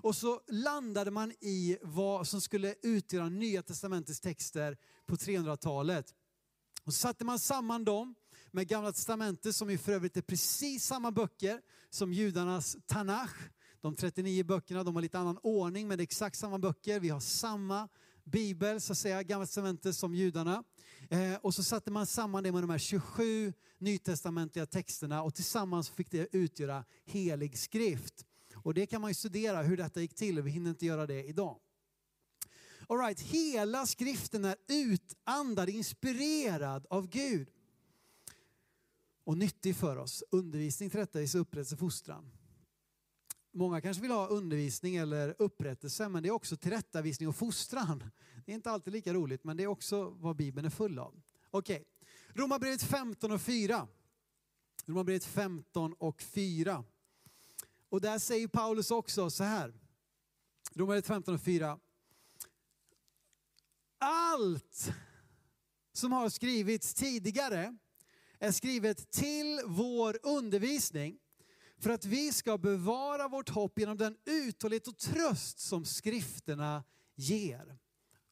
Och 0.02 0.16
så 0.16 0.40
landade 0.48 1.10
man 1.10 1.32
i 1.40 1.78
vad 1.82 2.28
som 2.28 2.40
skulle 2.40 2.74
utgöra 2.82 3.28
Nya 3.28 3.62
Testamentets 3.62 4.20
texter 4.20 4.76
på 5.06 5.16
300-talet. 5.16 6.14
Och 6.84 6.94
så 6.94 6.98
satte 6.98 7.24
man 7.24 7.38
samman 7.38 7.84
dem 7.84 8.14
med 8.50 8.68
Gamla 8.68 8.92
Testamentet 8.92 9.54
som 9.54 9.70
ju 9.70 9.78
för 9.78 9.92
övrigt 9.92 10.16
är 10.16 10.22
precis 10.22 10.84
samma 10.84 11.10
böcker 11.10 11.60
som 11.90 12.12
judarnas 12.12 12.76
Tanach 12.86 13.50
de 13.80 13.96
39 13.96 14.44
böckerna, 14.44 14.84
de 14.84 14.94
har 14.94 15.02
lite 15.02 15.18
annan 15.18 15.38
ordning 15.42 15.88
men 15.88 15.98
det 15.98 16.02
är 16.02 16.04
exakt 16.04 16.36
samma 16.36 16.58
böcker. 16.58 17.00
Vi 17.00 17.08
har 17.08 17.20
samma 17.20 17.88
bibel, 18.24 18.80
så 18.80 18.92
att 18.92 18.98
säga, 18.98 19.22
Gamla 19.22 19.46
testamentet 19.46 19.96
som 19.96 20.14
judarna. 20.14 20.64
Eh, 21.10 21.34
och 21.34 21.54
så 21.54 21.62
satte 21.62 21.90
man 21.90 22.06
samman 22.06 22.42
det 22.42 22.52
med 22.52 22.62
de 22.62 22.70
här 22.70 22.78
27 22.78 23.52
nytestamentliga 23.78 24.66
texterna 24.66 25.22
och 25.22 25.34
tillsammans 25.34 25.90
fick 25.90 26.10
det 26.10 26.36
utgöra 26.36 26.84
helig 27.04 27.58
skrift. 27.58 28.26
Och 28.54 28.74
det 28.74 28.86
kan 28.86 29.00
man 29.00 29.10
ju 29.10 29.14
studera 29.14 29.62
hur 29.62 29.76
detta 29.76 30.00
gick 30.00 30.14
till, 30.14 30.42
vi 30.42 30.50
hinner 30.50 30.70
inte 30.70 30.86
göra 30.86 31.06
det 31.06 31.24
idag. 31.24 31.58
All 32.86 32.98
right, 32.98 33.20
hela 33.20 33.86
skriften 33.86 34.44
är 34.44 34.56
utandad, 34.68 35.68
inspirerad 35.68 36.86
av 36.90 37.08
Gud. 37.08 37.48
och 39.24 39.38
nyttig 39.38 39.76
för 39.76 39.96
oss. 39.96 40.24
Undervisning, 40.30 40.90
till 40.90 40.96
tillrättavisning, 40.96 41.40
upprättelse, 41.40 41.76
fostran. 41.76 42.30
Många 43.52 43.80
kanske 43.80 44.02
vill 44.02 44.10
ha 44.10 44.26
undervisning 44.26 44.96
eller 44.96 45.34
upprättelse, 45.38 46.08
men 46.08 46.22
det 46.22 46.28
är 46.28 46.32
också 46.32 46.56
tillrättavisning 46.56 47.28
och 47.28 47.36
fostran. 47.36 48.10
Det 48.44 48.52
är 48.52 48.56
inte 48.56 48.70
alltid 48.70 48.92
lika 48.92 49.14
roligt, 49.14 49.44
men 49.44 49.56
det 49.56 49.62
är 49.62 49.66
också 49.66 50.10
vad 50.10 50.36
Bibeln 50.36 50.66
är 50.66 50.70
full 50.70 50.98
av. 50.98 51.22
Okej, 51.50 51.76
okay. 51.76 51.86
Romarbrevet 52.42 52.82
15 52.82 53.32
och 53.32 53.40
4. 53.40 53.88
Romarbrevet 54.86 55.24
15 55.24 55.92
och 55.92 56.22
4. 56.22 56.84
Och 57.88 58.00
där 58.00 58.18
säger 58.18 58.48
Paulus 58.48 58.90
också 58.90 59.30
så 59.30 59.44
här. 59.44 59.74
Romarbrevet 60.74 61.06
15 61.06 61.34
och 61.34 61.40
4. 61.40 61.78
Allt 63.98 64.92
som 65.92 66.12
har 66.12 66.28
skrivits 66.28 66.94
tidigare 66.94 67.76
är 68.38 68.52
skrivet 68.52 69.10
till 69.10 69.60
vår 69.66 70.18
undervisning 70.22 71.19
för 71.80 71.90
att 71.90 72.04
vi 72.04 72.32
ska 72.32 72.58
bevara 72.58 73.28
vårt 73.28 73.48
hopp 73.48 73.78
genom 73.78 73.96
den 73.96 74.16
uthållighet 74.24 74.88
och 74.88 74.98
tröst 74.98 75.58
som 75.58 75.84
skrifterna 75.84 76.84
ger. 77.14 77.78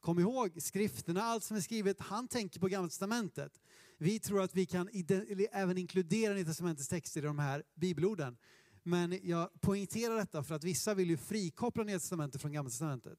Kom 0.00 0.18
ihåg, 0.18 0.62
skrifterna, 0.62 1.22
allt 1.22 1.44
som 1.44 1.56
är 1.56 1.60
skrivet, 1.60 2.00
han 2.00 2.28
tänker 2.28 2.60
på 2.60 2.68
Gamla 2.68 2.88
Testamentet. 2.88 3.60
Vi 3.98 4.20
tror 4.20 4.42
att 4.42 4.54
vi 4.54 4.66
kan 4.66 4.88
även 5.52 5.78
inkludera 5.78 6.34
Nya 6.34 6.44
Testamentets 6.44 6.88
texter 6.88 7.20
i 7.20 7.24
de 7.24 7.38
här 7.38 7.62
bibelorden. 7.74 8.36
Men 8.82 9.18
jag 9.22 9.60
poängterar 9.60 10.16
detta 10.16 10.42
för 10.44 10.54
att 10.54 10.64
vissa 10.64 10.94
vill 10.94 11.10
ju 11.10 11.16
frikoppla 11.16 11.84
Nya 11.84 11.98
Testamentet 11.98 12.40
från 12.40 12.52
Gamla 12.52 12.70
Testamentet. 12.70 13.18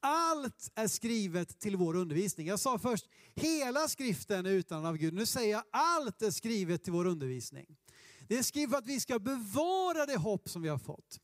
Allt 0.00 0.70
är 0.74 0.88
skrivet 0.88 1.58
till 1.58 1.76
vår 1.76 1.96
undervisning. 1.96 2.46
Jag 2.46 2.60
sa 2.60 2.78
först, 2.78 3.06
hela 3.34 3.88
skriften 3.88 4.46
är 4.46 4.50
utan 4.50 4.86
av 4.86 4.96
Gud. 4.96 5.14
Nu 5.14 5.26
säger 5.26 5.52
jag, 5.52 5.62
allt 5.70 6.22
är 6.22 6.30
skrivet 6.30 6.84
till 6.84 6.92
vår 6.92 7.06
undervisning. 7.06 7.76
Det 8.28 8.38
är 8.38 8.42
skrivet 8.42 8.70
för 8.70 8.78
att 8.78 8.86
vi 8.86 9.00
ska 9.00 9.18
bevara 9.18 10.06
det 10.06 10.16
hopp 10.16 10.48
som 10.48 10.62
vi 10.62 10.68
har 10.68 10.78
fått. 10.78 11.20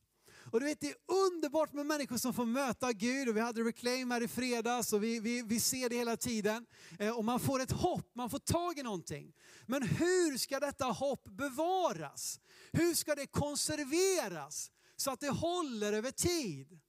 Och 0.52 0.60
du 0.60 0.66
vet, 0.66 0.80
det 0.80 0.90
är 0.90 0.96
underbart 1.06 1.72
med 1.72 1.86
människor 1.86 2.16
som 2.16 2.34
får 2.34 2.46
möta 2.46 2.92
Gud. 2.92 3.28
Och 3.28 3.36
vi 3.36 3.40
hade 3.40 3.62
Reclaim 3.62 4.10
här 4.10 4.20
i 4.20 4.28
fredags 4.28 4.92
och 4.92 5.02
vi, 5.02 5.20
vi, 5.20 5.42
vi 5.42 5.60
ser 5.60 5.88
det 5.88 5.96
hela 5.96 6.16
tiden. 6.16 6.66
Eh, 6.98 7.18
och 7.18 7.24
man 7.24 7.40
får 7.40 7.60
ett 7.60 7.72
hopp, 7.72 8.10
man 8.14 8.30
får 8.30 8.38
tag 8.38 8.78
i 8.78 8.82
någonting. 8.82 9.32
Men 9.66 9.82
hur 9.82 10.38
ska 10.38 10.60
detta 10.60 10.84
hopp 10.84 11.24
bevaras? 11.24 12.40
Hur 12.72 12.94
ska 12.94 13.14
det 13.14 13.26
konserveras 13.26 14.70
så 14.96 15.10
att 15.10 15.20
det 15.20 15.30
håller 15.30 15.92
över 15.92 16.10
tid? 16.10 16.80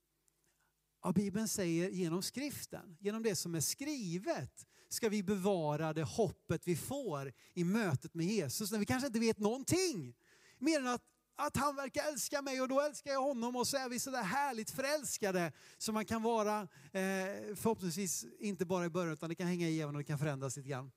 Ja, 1.03 1.11
Bibeln 1.11 1.47
säger 1.47 1.89
genom 1.89 2.21
skriften, 2.21 2.97
genom 2.99 3.23
det 3.23 3.35
som 3.35 3.55
är 3.55 3.59
skrivet 3.59 4.67
ska 4.93 5.09
vi 5.09 5.23
bevara 5.23 5.93
det 5.93 6.03
hoppet 6.03 6.67
vi 6.67 6.75
får 6.75 7.33
i 7.53 7.63
mötet 7.63 8.13
med 8.13 8.25
Jesus 8.25 8.71
när 8.71 8.79
vi 8.79 8.85
kanske 8.85 9.07
inte 9.07 9.19
vet 9.19 9.39
någonting. 9.39 10.15
Mer 10.57 10.79
än 10.79 10.87
att, 10.87 11.03
att 11.35 11.57
han 11.57 11.75
verkar 11.75 12.03
älska 12.03 12.41
mig 12.41 12.61
och 12.61 12.67
då 12.67 12.81
älskar 12.81 13.11
jag 13.11 13.21
honom 13.21 13.55
och 13.55 13.67
så 13.67 13.77
är 13.77 13.89
vi 13.89 13.99
sådär 13.99 14.23
härligt 14.23 14.71
förälskade 14.71 15.51
som 15.77 15.93
man 15.93 16.05
kan 16.05 16.21
vara 16.21 16.61
eh, 16.61 17.55
förhoppningsvis 17.55 18.25
inte 18.39 18.65
bara 18.65 18.85
i 18.85 18.89
början 18.89 19.13
utan 19.13 19.29
det 19.29 19.35
kan 19.35 19.47
hänga 19.47 19.69
i 19.69 19.81
även 19.81 19.95
och 19.95 20.01
det 20.01 20.07
kan 20.07 20.19
förändras 20.19 20.57
lite 20.57 20.69
grann. 20.69 20.91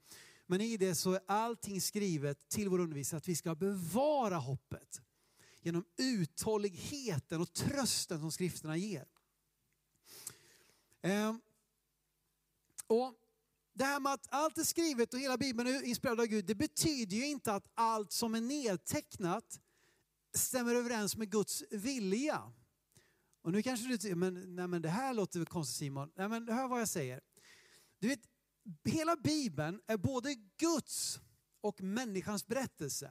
Men 0.46 0.60
i 0.60 0.76
det 0.76 0.94
så 0.94 1.12
är 1.12 1.20
allting 1.26 1.80
skrivet 1.80 2.48
till 2.48 2.68
vår 2.68 2.80
undervisning 2.80 3.16
att 3.16 3.28
vi 3.28 3.36
ska 3.36 3.54
bevara 3.54 4.36
hoppet 4.36 5.00
genom 5.62 5.84
uthålligheten 5.96 7.40
och 7.40 7.52
trösten 7.52 8.20
som 8.20 8.32
skrifterna 8.32 8.76
ger. 8.76 9.06
Eh, 11.02 11.34
och 12.86 13.14
det 13.76 13.84
här 13.84 14.00
med 14.00 14.12
att 14.12 14.26
allt 14.30 14.58
är 14.58 14.64
skrivet 14.64 15.14
och 15.14 15.20
hela 15.20 15.36
Bibeln 15.36 15.68
är 15.68 15.82
inspirerad 15.82 16.20
av 16.20 16.26
Gud, 16.26 16.44
det 16.44 16.54
betyder 16.54 17.16
ju 17.16 17.26
inte 17.26 17.52
att 17.52 17.70
allt 17.74 18.12
som 18.12 18.34
är 18.34 18.40
nedtecknat 18.40 19.60
stämmer 20.34 20.74
överens 20.74 21.16
med 21.16 21.30
Guds 21.30 21.64
vilja. 21.70 22.52
Och 23.42 23.52
nu 23.52 23.62
kanske 23.62 23.88
du 23.88 23.98
tycker, 23.98 24.14
men, 24.14 24.56
nej, 24.56 24.66
men 24.66 24.82
det 24.82 24.88
här 24.88 25.14
låter 25.14 25.38
väl 25.38 25.46
konstigt 25.46 25.76
Simon. 25.76 26.10
Nej 26.16 26.28
men 26.28 26.48
hör 26.48 26.68
vad 26.68 26.80
jag 26.80 26.88
säger. 26.88 27.20
Du 27.98 28.08
vet, 28.08 28.20
hela 28.84 29.16
Bibeln 29.16 29.80
är 29.86 29.96
både 29.96 30.34
Guds 30.34 31.20
och 31.60 31.82
människans 31.82 32.46
berättelse. 32.46 33.10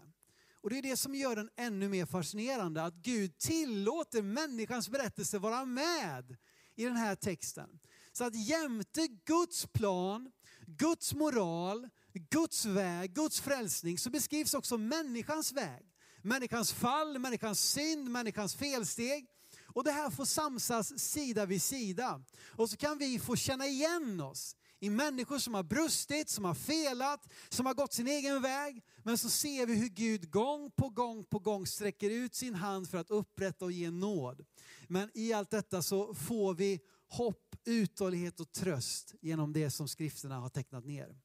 Och 0.62 0.70
det 0.70 0.78
är 0.78 0.82
det 0.82 0.98
som 0.98 1.16
gör 1.16 1.36
den 1.36 1.50
ännu 1.56 1.90
mer 1.90 2.06
fascinerande, 2.06 2.84
att 2.84 2.94
Gud 2.94 3.38
tillåter 3.38 4.22
människans 4.22 4.90
berättelse 4.90 5.40
vara 5.40 5.66
med 5.66 6.38
i 6.76 6.86
den 6.86 6.96
här 6.96 7.16
texten. 7.16 7.80
Så 8.12 8.24
att 8.24 8.36
jämte 8.36 9.08
Guds 9.08 9.66
plan, 9.66 10.32
Guds 10.68 11.14
moral, 11.14 11.90
Guds 12.14 12.66
väg, 12.66 13.14
Guds 13.14 13.42
frälsning 13.42 13.98
så 13.98 14.10
beskrivs 14.10 14.54
också 14.54 14.78
människans 14.78 15.54
väg. 15.54 15.86
Människans 16.22 16.74
fall, 16.74 17.20
människans 17.20 17.72
synd, 17.72 18.10
människans 18.10 18.56
felsteg. 18.56 19.28
Och 19.76 19.84
det 19.84 19.92
här 19.92 20.10
får 20.10 20.26
samsas 20.26 21.00
sida 21.00 21.46
vid 21.46 21.62
sida. 21.62 22.22
Och 22.48 22.70
så 22.70 22.78
kan 22.78 22.98
vi 22.98 23.20
få 23.20 23.36
känna 23.36 23.68
igen 23.68 24.22
oss 24.22 24.56
i 24.80 24.90
människor 24.90 25.40
som 25.40 25.54
har 25.54 25.64
brustit, 25.64 26.30
som 26.30 26.46
har 26.46 26.54
felat, 26.54 27.28
som 27.50 27.66
har 27.66 27.74
gått 27.74 27.94
sin 27.94 28.08
egen 28.08 28.42
väg. 28.42 28.84
Men 29.04 29.18
så 29.18 29.30
ser 29.30 29.66
vi 29.66 29.76
hur 29.76 29.90
Gud 29.90 30.32
gång 30.32 30.72
på 30.72 30.90
gång 30.90 31.24
på 31.24 31.40
gång 31.40 31.68
sträcker 31.68 32.10
ut 32.10 32.36
sin 32.36 32.56
hand 32.56 32.90
för 32.90 32.98
att 32.98 33.12
upprätta 33.12 33.66
och 33.66 33.72
ge 33.72 33.92
nåd. 33.92 34.46
Men 34.88 35.10
i 35.14 35.34
allt 35.34 35.52
detta 35.52 35.82
så 35.82 36.14
får 36.14 36.54
vi 36.54 36.80
hopp, 37.10 37.45
uthållighet 37.66 38.40
och 38.40 38.52
tröst 38.52 39.16
genom 39.22 39.54
det 39.54 39.70
som 39.70 39.88
skrifterna 39.88 40.40
har 40.40 40.50
tecknat 40.50 40.86
ner. 40.86 41.18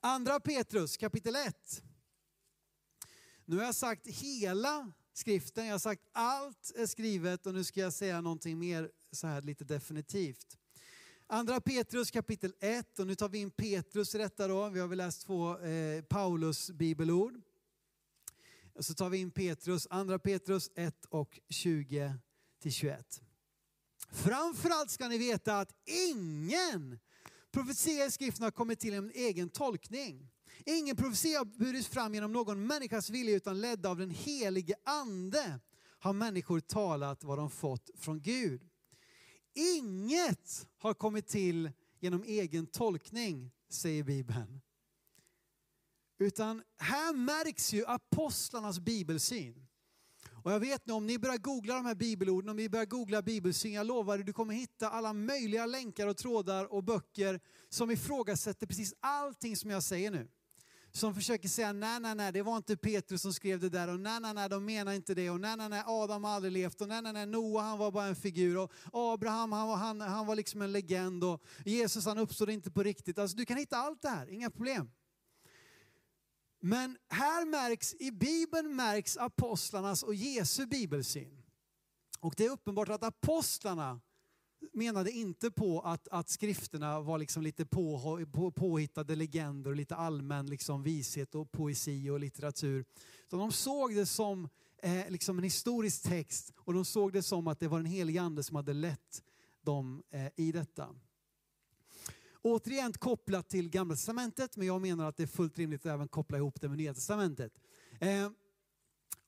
Andra 0.00 0.40
Petrus 0.40 0.96
kapitel 0.96 1.36
1. 1.36 1.82
Nu 3.44 3.56
har 3.56 3.64
jag 3.64 3.74
sagt 3.74 4.06
hela 4.06 4.92
skriften, 5.12 5.66
jag 5.66 5.74
har 5.74 5.78
sagt 5.78 6.02
allt 6.12 6.72
är 6.76 6.86
skrivet 6.86 7.46
och 7.46 7.54
nu 7.54 7.64
ska 7.64 7.80
jag 7.80 7.92
säga 7.92 8.20
någonting 8.20 8.58
mer 8.58 8.90
så 9.12 9.26
här 9.26 9.42
lite 9.42 9.64
definitivt. 9.64 10.58
Andra 11.26 11.60
Petrus 11.60 12.10
kapitel 12.10 12.52
1 12.60 12.98
och 12.98 13.06
nu 13.06 13.14
tar 13.14 13.28
vi 13.28 13.38
in 13.38 13.50
Petrus 13.50 14.14
i 14.14 14.18
detta 14.18 14.48
då. 14.48 14.68
Vi 14.68 14.80
har 14.80 14.88
väl 14.88 14.98
läst 14.98 15.22
två 15.22 15.58
eh, 15.58 16.02
Paulus 16.02 16.70
bibelord. 16.70 17.40
Och 18.74 18.84
så 18.84 18.94
tar 18.94 19.10
vi 19.10 19.18
in 19.18 19.30
Petrus, 19.30 19.86
andra 19.90 20.18
Petrus 20.18 20.70
1 20.74 21.04
och 21.04 21.40
20 21.48 22.14
till 22.60 22.72
21. 22.72 23.22
Framförallt 24.08 24.90
ska 24.90 25.08
ni 25.08 25.18
veta 25.18 25.58
att 25.58 25.72
ingen 25.84 26.98
profetia 27.50 28.06
i 28.06 28.10
skriften 28.10 28.44
har 28.44 28.50
kommit 28.50 28.80
till 28.80 28.94
en 28.94 29.10
egen 29.14 29.48
tolkning. 29.48 30.30
Ingen 30.64 30.96
profetia 30.96 31.38
har 31.38 31.44
burits 31.44 31.88
fram 31.88 32.14
genom 32.14 32.32
någon 32.32 32.66
människas 32.66 33.10
vilja 33.10 33.36
utan 33.36 33.60
ledda 33.60 33.88
av 33.88 33.98
den 33.98 34.10
helige 34.10 34.74
ande 34.84 35.60
har 35.98 36.12
människor 36.12 36.60
talat 36.60 37.24
vad 37.24 37.38
de 37.38 37.50
fått 37.50 37.90
från 37.96 38.20
Gud. 38.20 38.68
Inget 39.54 40.68
har 40.78 40.94
kommit 40.94 41.28
till 41.28 41.70
genom 42.00 42.22
egen 42.22 42.66
tolkning, 42.66 43.52
säger 43.68 44.02
Bibeln. 44.02 44.60
Utan 46.18 46.62
här 46.78 47.12
märks 47.12 47.72
ju 47.72 47.86
apostlarnas 47.86 48.78
bibelsyn. 48.78 49.65
Och 50.46 50.52
jag 50.52 50.60
vet 50.60 50.86
nu 50.86 50.92
om 50.92 51.06
ni 51.06 51.18
börjar 51.18 51.38
googla 51.38 51.74
de 51.74 51.86
här 51.86 51.94
bibelorden, 51.94 52.50
om 52.50 52.56
ni 52.56 52.68
börjar 52.68 52.86
googla 52.86 53.22
bibelsyn, 53.22 53.72
jag 53.72 53.86
lovar 53.86 54.16
dig, 54.16 54.26
du 54.26 54.32
kommer 54.32 54.54
hitta 54.54 54.88
alla 54.88 55.12
möjliga 55.12 55.66
länkar 55.66 56.06
och 56.06 56.16
trådar 56.16 56.72
och 56.72 56.84
böcker 56.84 57.40
som 57.68 57.90
ifrågasätter 57.90 58.66
precis 58.66 58.94
allting 59.00 59.56
som 59.56 59.70
jag 59.70 59.82
säger 59.82 60.10
nu. 60.10 60.28
Som 60.92 61.14
försöker 61.14 61.48
säga 61.48 61.72
nej, 61.72 62.00
nej, 62.00 62.14
nej, 62.14 62.32
det 62.32 62.42
var 62.42 62.56
inte 62.56 62.76
Petrus 62.76 63.22
som 63.22 63.32
skrev 63.32 63.60
det 63.60 63.68
där 63.68 63.88
och 63.88 64.00
nej, 64.00 64.20
nej, 64.20 64.34
nej, 64.34 64.48
de 64.48 64.64
menar 64.64 64.92
inte 64.92 65.14
det 65.14 65.30
och 65.30 65.40
nej, 65.40 65.56
nej, 65.56 65.68
nej, 65.68 65.82
Adam 65.86 66.24
har 66.24 66.30
aldrig 66.30 66.52
levt 66.52 66.80
och 66.80 66.88
nej, 66.88 67.02
nej, 67.02 67.12
nej, 67.12 67.26
Noa 67.26 67.62
han 67.62 67.78
var 67.78 67.90
bara 67.90 68.06
en 68.06 68.16
figur 68.16 68.56
och 68.56 68.70
Abraham 68.92 69.52
han 69.52 69.68
var, 69.68 69.76
han, 69.76 70.00
han 70.00 70.26
var 70.26 70.34
liksom 70.34 70.62
en 70.62 70.72
legend 70.72 71.24
och 71.24 71.42
Jesus 71.64 72.06
han 72.06 72.18
uppstod 72.18 72.50
inte 72.50 72.70
på 72.70 72.82
riktigt. 72.82 73.18
Alltså 73.18 73.36
du 73.36 73.44
kan 73.44 73.56
hitta 73.56 73.76
allt 73.76 74.02
det 74.02 74.08
här, 74.08 74.30
inga 74.30 74.50
problem. 74.50 74.90
Men 76.66 76.96
här 77.08 77.46
märks, 77.46 77.94
i 77.98 78.10
Bibeln 78.10 78.76
märks 78.76 79.16
apostlarnas 79.16 80.02
och 80.02 80.14
Jesu 80.14 80.66
bibelsyn. 80.66 81.42
Och 82.20 82.34
det 82.36 82.44
är 82.44 82.50
uppenbart 82.50 82.88
att 82.88 83.02
apostlarna 83.02 84.00
menade 84.72 85.10
inte 85.10 85.50
på 85.50 85.80
att, 85.80 86.08
att 86.08 86.28
skrifterna 86.28 87.00
var 87.00 87.18
liksom 87.18 87.42
lite 87.42 87.66
på, 87.66 88.20
på, 88.32 88.50
påhittade 88.50 89.16
legender 89.16 89.70
och 89.70 89.76
lite 89.76 89.96
allmän 89.96 90.46
liksom 90.46 90.82
vishet 90.82 91.34
och 91.34 91.52
poesi 91.52 92.10
och 92.10 92.20
litteratur. 92.20 92.84
Så 93.30 93.36
de 93.36 93.52
såg 93.52 93.94
det 93.94 94.06
som 94.06 94.48
eh, 94.82 95.10
liksom 95.10 95.38
en 95.38 95.44
historisk 95.44 96.02
text 96.02 96.52
och 96.56 96.74
de 96.74 96.84
såg 96.84 97.12
det 97.12 97.22
som 97.22 97.46
att 97.48 97.60
det 97.60 97.68
var 97.68 97.78
den 97.78 97.86
helige 97.86 98.22
ande 98.22 98.42
som 98.42 98.56
hade 98.56 98.72
lett 98.72 99.22
dem 99.62 100.02
eh, 100.10 100.28
i 100.36 100.52
detta. 100.52 100.94
Återigen 102.46 102.92
kopplat 102.92 103.48
till 103.48 103.68
Gamla 103.70 103.94
Testamentet, 103.94 104.56
men 104.56 104.66
jag 104.66 104.80
menar 104.80 105.08
att 105.08 105.16
det 105.16 105.22
är 105.22 105.26
fullt 105.26 105.58
rimligt 105.58 105.86
att 105.86 105.92
även 105.92 106.08
koppla 106.08 106.38
ihop 106.38 106.60
det 106.60 106.68
med 106.68 106.78
Nya 106.78 106.94
Testamentet. 106.94 107.52
Eh, 108.00 108.30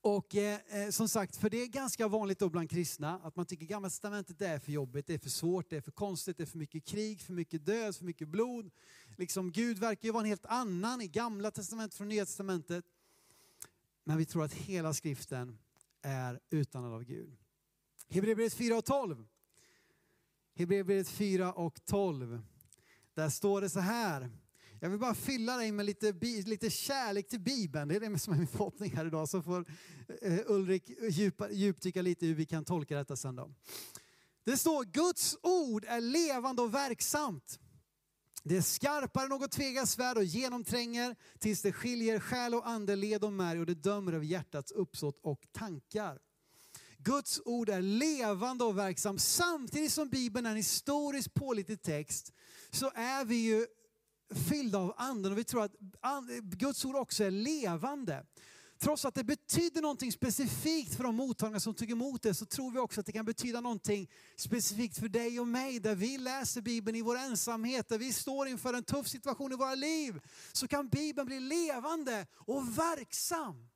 och 0.00 0.34
eh, 0.34 0.60
eh, 0.68 0.90
som 0.90 1.08
sagt, 1.08 1.36
för 1.36 1.50
det 1.50 1.62
är 1.62 1.66
ganska 1.66 2.08
vanligt 2.08 2.38
då 2.38 2.48
bland 2.48 2.70
kristna 2.70 3.20
att 3.22 3.36
man 3.36 3.46
tycker 3.46 3.66
Gamla 3.66 3.88
Testamentet 3.88 4.42
är 4.42 4.58
för 4.58 4.72
jobbigt, 4.72 5.06
det 5.06 5.14
är 5.14 5.18
för 5.18 5.30
svårt, 5.30 5.70
det 5.70 5.76
är 5.76 5.80
för 5.80 5.90
konstigt, 5.90 6.36
det 6.36 6.42
är 6.42 6.46
för 6.46 6.58
mycket 6.58 6.84
krig, 6.84 7.20
för 7.20 7.32
mycket 7.32 7.66
död, 7.66 7.96
för 7.96 8.04
mycket 8.04 8.28
blod. 8.28 8.70
liksom, 9.16 9.52
Gud 9.52 9.78
verkar 9.78 10.08
ju 10.08 10.12
vara 10.12 10.22
en 10.22 10.28
helt 10.28 10.46
annan 10.46 11.00
i 11.00 11.08
gamla 11.08 11.50
testamentet 11.50 11.94
från 11.94 12.08
nya 12.08 12.24
testamentet. 12.24 12.84
Men 14.04 14.18
vi 14.18 14.24
tror 14.24 14.44
att 14.44 14.54
hela 14.54 14.94
skriften 14.94 15.58
är 16.02 16.40
utandad 16.50 16.92
av 16.92 17.04
Gud. 17.04 17.36
Hebreerbrevet 18.08 18.54
4 18.54 18.76
och 18.78 18.84
12. 18.84 19.26
Hebreerbrevet 20.54 21.08
4 21.08 21.52
och 21.52 21.84
12. 21.84 22.42
Där 23.18 23.28
står 23.28 23.60
det 23.60 23.68
så 23.68 23.80
här. 23.80 24.30
Jag 24.80 24.90
vill 24.90 24.98
bara 24.98 25.14
fylla 25.14 25.56
dig 25.56 25.72
med 25.72 25.86
lite, 25.86 26.12
lite 26.46 26.70
kärlek 26.70 27.28
till 27.28 27.40
Bibeln. 27.40 27.88
Det 27.88 27.96
är 27.96 28.00
det 28.00 28.18
som 28.18 28.32
är 28.32 28.38
min 28.38 28.46
förhoppning 28.46 28.96
här 28.96 29.06
idag. 29.06 29.28
Så 29.28 29.42
får 29.42 29.64
eh, 30.22 30.38
Ulrik 30.46 30.90
djupa, 31.10 31.50
djupdyka 31.50 32.02
lite 32.02 32.26
hur 32.26 32.34
vi 32.34 32.46
kan 32.46 32.64
tolka 32.64 32.96
detta 32.96 33.16
sen 33.16 33.36
då. 33.36 33.50
Det 34.44 34.56
står 34.56 34.84
Guds 34.84 35.36
ord 35.42 35.84
är 35.84 36.00
levande 36.00 36.62
och 36.62 36.74
verksamt. 36.74 37.58
Det 38.42 38.56
är 38.56 38.62
skarpare 38.62 39.24
än 39.24 39.30
något 39.30 39.52
tvegasvärd 39.52 40.16
och 40.16 40.24
genomtränger 40.24 41.16
tills 41.38 41.62
det 41.62 41.72
skiljer 41.72 42.20
själ 42.20 42.54
och 42.54 42.68
ande, 42.68 42.96
led 42.96 43.24
och 43.24 43.32
märg 43.32 43.60
och 43.60 43.66
det 43.66 43.74
dömer 43.74 44.12
över 44.12 44.26
hjärtats 44.26 44.72
uppsåt 44.72 45.18
och 45.22 45.46
tankar. 45.52 46.18
Guds 46.98 47.40
ord 47.44 47.68
är 47.68 47.82
levande 47.82 48.64
och 48.64 48.78
verksam. 48.78 49.18
Samtidigt 49.18 49.92
som 49.92 50.08
Bibeln 50.08 50.46
är 50.46 50.50
en 50.50 50.56
historiskt 50.56 51.34
pålitlig 51.34 51.82
text 51.82 52.32
så 52.70 52.90
är 52.94 53.24
vi 53.24 53.36
ju 53.36 53.66
fyllda 54.48 54.78
av 54.78 54.94
anden 54.96 55.32
och 55.32 55.38
vi 55.38 55.44
tror 55.44 55.64
att 55.64 55.72
Guds 56.42 56.84
ord 56.84 56.96
också 56.96 57.24
är 57.24 57.30
levande. 57.30 58.24
Trots 58.80 59.04
att 59.04 59.14
det 59.14 59.24
betyder 59.24 59.82
någonting 59.82 60.12
specifikt 60.12 60.94
för 60.94 61.04
de 61.04 61.16
mottagare 61.16 61.60
som 61.60 61.74
tog 61.74 61.90
emot 61.90 62.22
det 62.22 62.34
så 62.34 62.46
tror 62.46 62.70
vi 62.70 62.78
också 62.78 63.00
att 63.00 63.06
det 63.06 63.12
kan 63.12 63.24
betyda 63.24 63.60
någonting 63.60 64.10
specifikt 64.36 64.98
för 64.98 65.08
dig 65.08 65.40
och 65.40 65.48
mig. 65.48 65.80
Där 65.80 65.94
vi 65.94 66.18
läser 66.18 66.60
Bibeln 66.60 66.96
i 66.96 67.02
vår 67.02 67.16
ensamhet, 67.16 67.88
där 67.88 67.98
vi 67.98 68.12
står 68.12 68.48
inför 68.48 68.74
en 68.74 68.84
tuff 68.84 69.08
situation 69.08 69.52
i 69.52 69.56
våra 69.56 69.74
liv. 69.74 70.20
Så 70.52 70.68
kan 70.68 70.88
Bibeln 70.88 71.26
bli 71.26 71.40
levande 71.40 72.26
och 72.34 72.78
verksam 72.78 73.68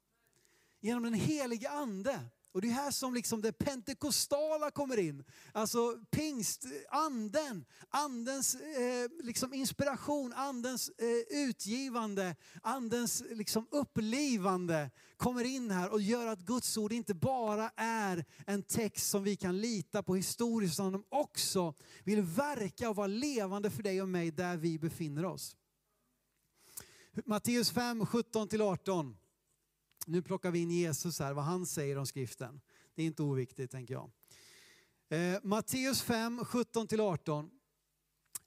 genom 0.81 1.03
den 1.03 1.15
helige 1.15 1.71
ande. 1.71 2.21
Och 2.53 2.61
det 2.61 2.69
är 2.69 2.73
här 2.73 2.91
som 2.91 3.15
liksom 3.15 3.43
det 3.43 3.53
pentekostala 3.53 4.71
kommer 4.71 4.99
in. 4.99 5.25
Alltså 5.53 5.99
pingst, 6.11 6.67
anden, 6.89 7.65
andens 7.89 8.55
eh, 8.55 9.11
liksom 9.23 9.55
inspiration, 9.55 10.33
andens 10.33 10.89
eh, 10.89 11.39
utgivande, 11.39 12.37
andens 12.63 13.23
liksom 13.31 13.67
upplivande 13.71 14.91
kommer 15.17 15.45
in 15.45 15.71
här 15.71 15.93
och 15.93 16.01
gör 16.01 16.27
att 16.27 16.41
Guds 16.41 16.77
ord 16.77 16.93
inte 16.93 17.15
bara 17.15 17.71
är 17.77 18.25
en 18.47 18.63
text 18.63 19.11
som 19.11 19.23
vi 19.23 19.37
kan 19.37 19.61
lita 19.61 20.03
på 20.03 20.17
historiskt, 20.17 20.75
utan 20.75 20.93
de 20.93 21.05
också 21.09 21.75
vill 22.05 22.23
verka 22.23 22.91
och 22.91 22.97
vara 22.97 23.07
levande 23.07 23.71
för 23.71 23.83
dig 23.83 24.03
och 24.03 24.09
mig 24.09 24.31
där 24.31 24.57
vi 24.57 24.79
befinner 24.79 25.25
oss. 25.25 25.57
Matteus 27.25 27.71
5, 27.71 28.03
17-18. 28.03 29.15
Nu 30.07 30.23
plockar 30.23 30.51
vi 30.51 30.59
in 30.59 30.71
Jesus 30.71 31.19
här, 31.19 31.33
vad 31.33 31.45
han 31.45 31.67
säger 31.67 31.99
om 31.99 32.07
skriften. 32.07 32.61
Det 32.95 33.03
är 33.03 33.07
inte 33.07 33.23
oviktigt 33.23 33.71
tänker 33.71 33.95
jag. 33.95 34.11
Eh, 35.09 35.41
Matteus 35.43 36.03
5, 36.03 36.41
17-18. 36.41 37.51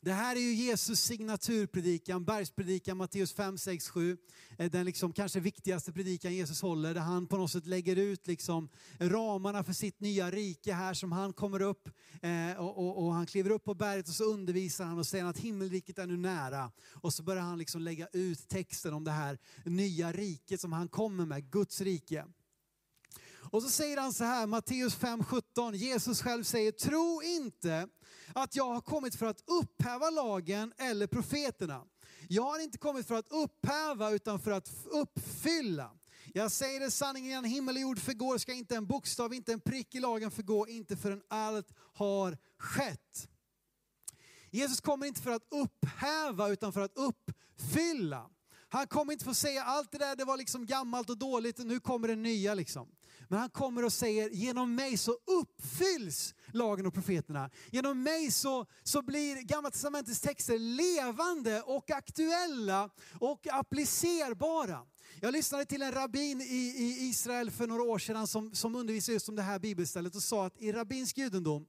Det 0.06 0.14
här 0.14 0.36
är 0.36 0.40
ju 0.40 0.54
Jesus 0.54 1.00
signaturpredikan, 1.00 2.26
bergspredikan, 2.26 2.98
Matteus 2.98 3.34
5, 3.34 3.58
6, 3.58 3.90
7. 3.90 4.18
Den 4.58 4.86
liksom 4.86 5.14
kanske 5.14 5.40
viktigaste 5.40 5.92
predikan 5.92 6.34
Jesus 6.34 6.62
håller, 6.62 6.94
där 6.94 7.02
han 7.02 7.28
på 7.28 7.38
något 7.38 7.52
sätt 7.52 7.66
lägger 7.66 7.96
ut 7.96 8.28
liksom 8.28 8.70
ramarna 9.00 9.64
för 9.64 9.74
sitt 9.74 10.00
nya 10.00 10.32
rike 10.32 10.74
här 10.74 10.94
som 10.94 11.12
han 11.12 11.34
kommer 11.34 11.62
upp 11.62 11.90
eh, 12.22 12.60
och, 12.60 12.78
och, 12.78 13.06
och, 13.06 13.14
han 13.14 13.26
kliver 13.26 13.50
upp 13.50 13.64
på 13.64 13.74
berget 13.74 14.08
och 14.08 14.14
så 14.14 14.24
undervisar 14.24 14.86
han 14.86 15.00
och 15.00 15.08
säger 15.08 15.26
att 15.26 15.38
himmelriket 15.38 16.00
är 16.00 16.08
nu 16.08 16.18
nära. 16.18 16.72
Och 16.94 17.14
så 17.14 17.24
börjar 17.24 17.44
han 17.44 17.58
liksom 17.58 17.82
lägga 17.82 18.08
ut 18.14 18.48
texten 18.48 18.94
om 18.94 19.04
det 19.04 19.12
här 19.12 19.38
nya 19.66 20.12
riket 20.12 20.62
som 20.62 20.74
han 20.74 20.88
kommer 20.88 21.26
med, 21.26 21.52
Guds 21.52 21.82
rike. 21.82 22.26
Och 23.52 23.64
så 23.64 23.70
säger 23.70 23.98
han 23.98 24.14
så 24.14 24.24
här, 24.24 24.48
Matteus 24.48 24.96
5, 24.96 25.24
17, 25.24 25.76
Jesus 25.76 26.22
själv 26.22 26.44
säger, 26.44 26.72
tro 26.72 27.22
inte 27.24 27.88
att 28.34 28.56
jag 28.56 28.74
har 28.74 28.82
kommit 28.82 29.16
för 29.16 29.26
att 29.26 29.44
upphäva 29.48 30.10
lagen 30.10 30.74
eller 30.78 31.08
profeterna. 31.08 31.84
Jag 32.30 32.44
har 32.44 32.60
inte 32.60 32.78
kommit 32.78 33.08
för 33.08 33.16
att 33.16 33.32
upphäva 33.32 34.12
utan 34.12 34.40
för 34.40 34.52
att 34.52 34.72
uppfylla. 34.86 35.92
Jag 36.34 36.52
säger 36.52 36.80
det 36.80 36.92
sanningen 36.92 37.32
innan 37.32 37.46
himmel 37.46 37.76
och 37.76 37.82
jord 37.82 38.00
förgår 38.00 38.38
ska 38.38 38.54
inte 38.54 38.76
en 38.76 38.86
bokstav, 38.86 39.34
inte 39.34 39.54
en 39.54 39.60
prick 39.60 39.96
i 39.96 40.00
lagen 40.00 40.32
förgå, 40.32 40.68
inte 40.68 40.98
förrän 40.98 41.22
allt 41.28 41.74
har 41.94 42.38
skett. 42.58 43.30
Jesus 44.52 44.82
kommer 44.82 45.06
inte 45.06 45.22
för 45.22 45.32
att 45.32 45.48
upphäva 45.50 46.50
utan 46.50 46.74
för 46.74 46.82
att 46.82 46.94
uppfylla. 46.96 48.30
Han 48.70 48.88
kommer 48.88 49.14
inte 49.14 49.24
för 49.24 49.32
att 49.32 49.38
säga 49.38 49.64
allt 49.64 49.92
det 49.92 49.98
där 49.98 50.16
det 50.16 50.26
var 50.26 50.38
liksom 50.38 50.66
gammalt 50.66 51.10
och 51.10 51.18
dåligt 51.18 51.60
och 51.60 51.68
nu 51.68 51.80
kommer 51.80 52.08
det 52.08 52.16
nya. 52.16 52.54
Liksom. 52.54 52.88
Men 53.28 53.40
han 53.40 53.50
kommer 53.50 53.86
och 53.86 53.94
säger, 53.94 54.30
genom 54.30 54.76
mig 54.76 54.98
så 54.98 55.12
uppfylls 55.12 56.34
lagen 56.56 56.86
och 56.86 56.94
profeterna. 56.94 57.50
Genom 57.72 58.04
mig 58.04 58.32
så, 58.32 58.66
så 58.84 59.02
blir 59.02 59.42
Gamla 59.42 59.72
Testamentets 59.72 60.22
texter 60.22 60.60
levande 60.60 61.62
och 61.62 61.92
aktuella 61.92 62.90
och 63.20 63.48
applicerbara. 63.52 64.80
Jag 65.22 65.34
lyssnade 65.34 65.66
till 65.66 65.82
en 65.82 65.92
rabbin 65.92 66.42
i, 66.42 66.74
i 66.78 67.08
Israel 67.10 67.52
för 67.52 67.68
några 67.68 67.84
år 67.84 68.00
sedan 68.00 68.28
som, 68.28 68.56
som 68.56 68.76
undervisade 68.76 69.14
just 69.14 69.30
om 69.30 69.36
det 69.36 69.42
här 69.42 69.60
bibelstället 69.60 70.16
och 70.16 70.24
sa 70.24 70.46
att 70.46 70.58
i 70.58 70.72
rabbinsk 70.72 71.18
judendom 71.18 71.66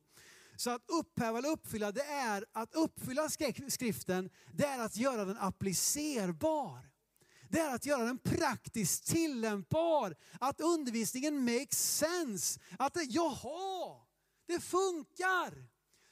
så 0.56 0.70
att 0.70 0.82
upphäva 1.00 1.38
eller 1.38 1.50
uppfylla, 1.50 1.92
det 1.92 2.04
är 2.04 2.44
att 2.52 2.74
uppfylla 2.74 3.28
skriften, 3.68 4.30
det 4.52 4.64
är 4.64 4.78
att 4.78 4.96
göra 4.96 5.24
den 5.24 5.38
applicerbar 5.38 6.96
det 7.48 7.58
är 7.58 7.74
att 7.74 7.86
göra 7.86 8.04
den 8.04 8.18
praktiskt 8.18 9.06
tillämpbar. 9.06 10.14
Att 10.40 10.60
undervisningen 10.60 11.44
makes 11.44 11.96
sense. 11.96 12.60
Att 12.78 12.94
det, 12.94 13.02
jaha, 13.02 13.96
det 14.46 14.60
funkar. 14.60 15.68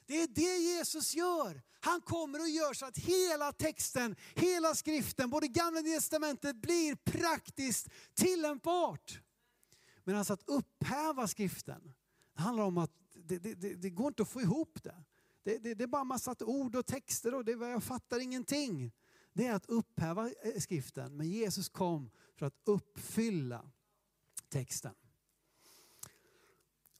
Det 0.07 0.23
är 0.23 0.27
det 0.27 0.59
Jesus 0.59 1.15
gör. 1.15 1.63
Han 1.81 2.01
kommer 2.01 2.41
och 2.41 2.49
gör 2.49 2.75
så 2.75 2.87
att 2.87 2.99
hela 2.99 3.53
texten, 3.53 4.17
hela 4.35 4.75
skriften, 4.75 5.31
både 5.31 5.49
gamla 5.49 5.81
och 5.81 5.87
testamentet 5.87 6.57
blir 6.57 6.95
praktiskt 6.97 7.89
tillämpbart. 8.15 9.21
Men 10.05 10.17
alltså 10.17 10.33
att 10.33 10.43
upphäva 10.47 11.29
skriften, 11.29 11.95
det 12.37 12.43
handlar 12.43 12.65
om 12.65 12.79
att 12.79 12.93
det, 13.15 13.39
det, 13.39 13.55
det, 13.55 13.75
det 13.75 13.91
går 13.91 14.09
inte 14.09 14.23
att 14.23 14.29
få 14.29 14.41
ihop 14.41 14.83
det. 14.83 15.05
Det, 15.45 15.75
det 15.75 15.85
är 15.85 15.87
bara 15.87 16.05
massa 16.05 16.35
ord 16.41 16.77
och 16.77 16.87
texter 16.87 17.35
och 17.35 17.45
det, 17.45 17.53
jag 17.53 17.83
fattar 17.83 18.21
ingenting 18.21 18.93
det 19.35 19.47
är 19.47 19.55
att 19.55 19.67
upphäva 19.67 20.31
eh, 20.43 20.61
skriften. 20.61 21.17
Men 21.17 21.29
Jesus 21.29 21.69
kom 21.69 22.11
för 22.35 22.47
att 22.47 22.55
uppfylla 22.65 23.71
texten. 24.49 24.95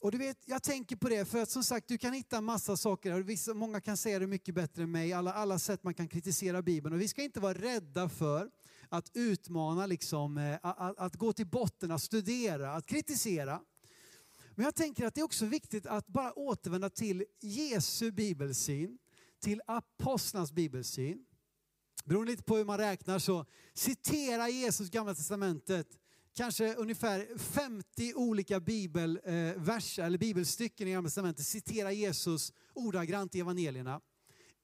Och 0.05 0.11
du 0.11 0.17
vet, 0.17 0.37
jag 0.45 0.63
tänker 0.63 0.95
på 0.95 1.09
det 1.09 1.25
för 1.25 1.41
att 1.41 1.49
som 1.49 1.63
sagt, 1.63 1.87
du 1.87 1.97
kan 1.97 2.13
hitta 2.13 2.41
massa 2.41 2.77
saker. 2.77 3.19
Vissa, 3.19 3.53
många 3.53 3.81
kan 3.81 3.97
säga 3.97 4.19
det 4.19 4.27
mycket 4.27 4.55
bättre 4.55 4.83
än 4.83 4.91
mig. 4.91 5.13
Alla, 5.13 5.33
alla 5.33 5.59
sätt 5.59 5.83
man 5.83 5.93
kan 5.93 6.07
kritisera 6.07 6.61
Bibeln. 6.61 6.95
Och 6.95 7.01
vi 7.01 7.07
ska 7.07 7.23
inte 7.23 7.39
vara 7.39 7.53
rädda 7.53 8.09
för 8.09 8.49
att 8.89 9.11
utmana, 9.13 9.85
liksom, 9.85 10.37
eh, 10.37 10.57
att, 10.61 10.97
att 10.99 11.15
gå 11.15 11.33
till 11.33 11.47
botten, 11.47 11.91
att 11.91 12.01
studera, 12.01 12.73
att 12.73 12.85
kritisera. 12.85 13.61
Men 14.55 14.65
jag 14.65 14.75
tänker 14.75 15.05
att 15.05 15.15
det 15.15 15.21
är 15.21 15.25
också 15.25 15.45
viktigt 15.45 15.85
att 15.85 16.07
bara 16.07 16.33
återvända 16.33 16.89
till 16.89 17.25
Jesu 17.41 18.11
bibelsyn, 18.11 18.97
till 19.39 19.61
apostlarnas 19.67 20.51
bibelsyn. 20.51 21.25
Beroende 22.05 22.31
lite 22.31 22.43
på 22.43 22.57
hur 22.57 22.65
man 22.65 22.77
räknar 22.77 23.19
så 23.19 23.45
citera 23.73 24.49
Jesus 24.49 24.89
Gamla 24.89 25.15
Testamentet 25.15 25.87
kanske 26.35 26.73
ungefär 26.73 27.37
50 27.37 28.13
olika 28.15 28.59
bibelverser 28.59 30.03
eh, 30.03 30.07
eller 30.07 30.17
bibelstycken 30.17 30.87
i 30.87 30.91
Gamla 30.91 31.07
Testamentet 31.07 31.45
citerar 31.45 31.91
Jesus 31.91 32.53
ordagrant 32.73 33.35
i 33.35 33.39
evangelierna. 33.39 34.01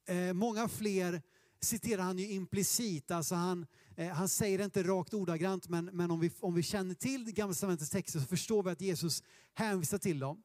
Eh, 0.07 0.33
många 0.33 0.67
fler 0.67 1.21
citerar 1.61 2.03
han 2.03 2.17
ju 2.17 2.31
implicit, 2.31 3.11
alltså 3.11 3.35
han, 3.35 3.65
eh, 3.97 4.07
han 4.07 4.29
säger 4.29 4.57
det 4.57 4.63
inte 4.63 4.83
rakt 4.83 5.13
ordagrant 5.13 5.69
men, 5.69 5.85
men 5.85 6.11
om, 6.11 6.19
vi, 6.19 6.31
om 6.39 6.53
vi 6.53 6.63
känner 6.63 6.95
till 6.95 7.31
Gamla 7.31 7.53
Testamentets 7.53 7.89
texter 7.89 8.19
så 8.19 8.25
förstår 8.25 8.63
vi 8.63 8.69
att 8.69 8.81
Jesus 8.81 9.23
hänvisar 9.53 9.97
till 9.97 10.19
dem. 10.19 10.43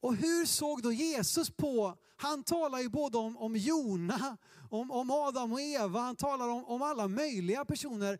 Och 0.00 0.16
hur 0.16 0.46
såg 0.46 0.82
då 0.82 0.92
Jesus 0.92 1.50
på, 1.50 1.96
han 2.16 2.42
talar 2.42 2.80
ju 2.80 2.88
både 2.88 3.18
om, 3.18 3.36
om 3.36 3.56
Jona, 3.56 4.36
om, 4.70 4.90
om 4.90 5.10
Adam 5.10 5.52
och 5.52 5.60
Eva, 5.60 6.00
han 6.00 6.16
talar 6.16 6.48
om, 6.48 6.64
om 6.64 6.82
alla 6.82 7.08
möjliga 7.08 7.64
personer. 7.64 8.18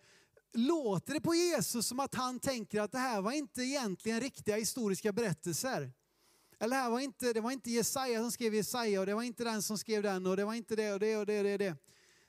Låter 0.53 1.15
det 1.15 1.21
på 1.21 1.35
Jesus 1.35 1.87
som 1.87 2.01
att 2.01 2.15
han 2.15 2.41
tänker 2.41 2.81
att 2.81 2.93
det 2.93 2.99
här 2.99 3.21
var 3.21 3.33
inte 3.33 3.63
egentligen 3.63 4.21
riktiga 4.21 4.57
historiska 4.57 5.13
berättelser? 5.13 5.93
Eller 6.59 6.77
det, 6.77 6.83
här 6.83 6.91
var 6.91 7.01
inte, 7.01 7.33
det 7.33 7.41
var 7.41 7.51
inte 7.51 7.71
Jesaja 7.71 8.21
som 8.21 8.33
skrev 8.33 8.55
Jesaja 8.55 9.01
och 9.01 9.07
det 9.07 9.15
var 9.15 9.23
inte 9.23 9.45
den 9.45 9.63
som 9.63 9.79
skrev 9.79 10.03
den 10.03 10.27
och 10.27 10.37
det 10.37 10.45
var 10.45 10.55
inte 10.55 10.77
det 10.77 10.93
och 10.93 11.01
det 11.01 11.17
och 11.17 11.27
det 11.27 11.39
och 11.39 11.45
det. 11.45 11.53
Och 11.53 11.59
det. 11.59 11.77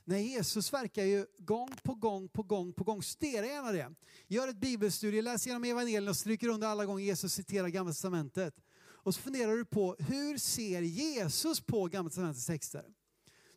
Nej, 0.03 0.27
Jesus 0.27 0.73
verkar 0.73 1.03
ju 1.03 1.25
gång 1.37 1.69
på 1.83 1.93
gång 1.93 2.29
på 2.29 2.43
gång 2.43 2.73
på 2.73 2.83
gång. 2.83 3.03
Studera 3.03 3.45
gärna 3.45 3.71
det. 3.71 3.93
Gör 4.27 4.47
ett 4.47 4.57
bibelstudie, 4.57 5.21
läs 5.21 5.47
igenom 5.47 5.63
evangelierna 5.63 6.09
och 6.09 6.17
stryker 6.17 6.47
under 6.47 6.67
alla 6.67 6.85
gånger 6.85 7.05
Jesus 7.05 7.33
citerar 7.33 7.67
Gamla 7.67 7.91
Testamentet. 7.91 8.55
Och 9.03 9.15
så 9.15 9.21
funderar 9.21 9.55
du 9.55 9.65
på 9.65 9.95
hur 9.99 10.37
ser 10.37 10.81
Jesus 10.81 11.61
på 11.61 11.85
Gamla 11.85 12.09
Testamentets 12.09 12.45
texter? 12.45 12.85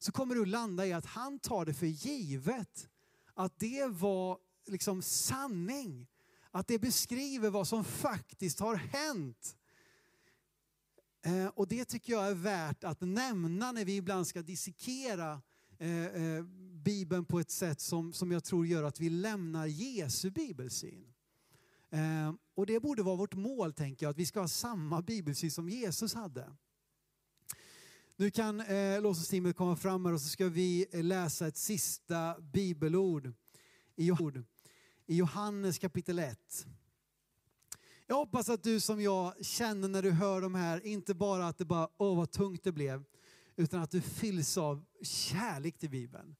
så 0.05 0.12
kommer 0.12 0.35
du 0.35 0.44
landa 0.44 0.87
i 0.87 0.92
att 0.92 1.07
han 1.07 1.38
tar 1.38 1.64
det 1.64 1.74
för 1.74 1.87
givet 1.87 2.88
att 3.35 3.59
det 3.59 3.87
var 3.87 4.38
liksom 4.66 5.03
sanning. 5.03 6.07
Att 6.50 6.68
det 6.68 6.79
beskriver 6.79 7.50
vad 7.50 7.68
som 7.68 7.85
faktiskt 7.85 8.61
har 8.61 8.74
hänt. 8.74 9.57
Eh, 11.22 11.46
och 11.46 11.68
det 11.68 11.85
tycker 11.85 12.12
jag 12.12 12.27
är 12.29 12.35
värt 12.35 12.85
att 12.85 13.00
nämna 13.00 13.72
när 13.72 13.85
vi 13.85 13.96
ibland 13.96 14.27
ska 14.27 14.42
dissekera 14.42 15.42
eh, 15.79 16.07
eh, 16.07 16.44
Bibeln 16.85 17.24
på 17.24 17.40
ett 17.40 17.50
sätt 17.50 17.81
som, 17.81 18.12
som 18.12 18.33
jag 18.33 18.44
tror 18.44 18.66
gör 18.66 18.83
att 18.83 19.00
vi 19.00 19.11
lämnar 19.11 19.66
Jesu 19.66 20.31
bibelsyn. 20.31 21.14
Eh, 21.90 22.35
och 22.55 22.66
det 22.66 22.81
borde 22.81 23.03
vara 23.03 23.16
vårt 23.16 23.35
mål, 23.35 23.72
tänker 23.72 24.07
jag, 24.07 24.11
att 24.11 24.18
vi 24.18 24.27
ska 24.27 24.40
ha 24.40 24.48
samma 24.48 25.03
bibelsyn 25.03 25.50
som 25.50 25.68
Jesus 25.68 26.14
hade. 26.14 26.57
Nu 28.16 28.31
kan 28.31 28.61
eh, 28.61 29.03
lovsångsteamet 29.03 29.57
komma 29.57 29.77
fram 29.77 30.05
här 30.05 30.12
och 30.12 30.20
så 30.20 30.29
ska 30.29 30.48
vi 30.48 30.87
eh, 30.92 31.05
läsa 31.05 31.46
ett 31.46 31.57
sista 31.57 32.40
bibelord 32.40 33.33
i 33.96 34.07
Johannes 34.07 34.46
i 35.06 35.16
Johannes 35.16 35.78
kapitel 35.78 36.18
1. 36.18 36.66
Jag 38.06 38.16
hoppas 38.16 38.48
att 38.48 38.62
du 38.62 38.80
som 38.80 39.00
jag 39.00 39.46
känner 39.46 39.88
när 39.88 40.02
du 40.02 40.10
hör 40.10 40.40
de 40.40 40.54
här, 40.54 40.86
inte 40.86 41.14
bara 41.14 41.48
att 41.48 41.58
det 41.58 41.64
bara, 41.64 41.88
åh 41.96 42.16
vad 42.16 42.30
tungt 42.30 42.64
det 42.64 42.72
blev, 42.72 43.04
utan 43.56 43.82
att 43.82 43.90
du 43.90 44.00
fylls 44.00 44.58
av 44.58 44.84
kärlek 45.02 45.78
till 45.78 45.90
Bibeln. 45.90 46.36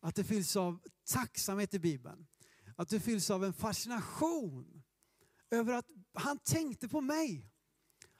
Att 0.00 0.14
du 0.14 0.24
fylls 0.24 0.56
av 0.56 0.80
tacksamhet 1.04 1.70
till 1.70 1.80
Bibeln. 1.80 2.26
Att 2.76 2.88
du 2.88 3.00
fylls 3.00 3.30
av 3.30 3.44
en 3.44 3.52
fascination 3.52 4.82
över 5.50 5.72
att 5.72 5.86
han 6.14 6.38
tänkte 6.38 6.88
på 6.88 7.00
mig. 7.00 7.50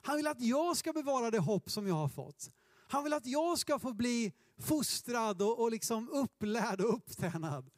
Han 0.02 0.16
vill 0.16 0.26
att 0.26 0.40
jag 0.40 0.76
ska 0.76 0.92
bevara 0.92 1.30
det 1.30 1.38
hopp 1.38 1.70
som 1.70 1.86
jag 1.86 1.94
har 1.94 2.08
fått. 2.08 2.50
Han 2.88 3.04
vill 3.04 3.12
att 3.12 3.26
jag 3.26 3.58
ska 3.58 3.78
få 3.78 3.92
bli 3.92 4.32
fostrad 4.58 5.42
och, 5.42 5.60
och 5.60 5.70
liksom 5.70 6.08
upplärd 6.08 6.80
och 6.80 6.94
upptränad. 6.94 7.70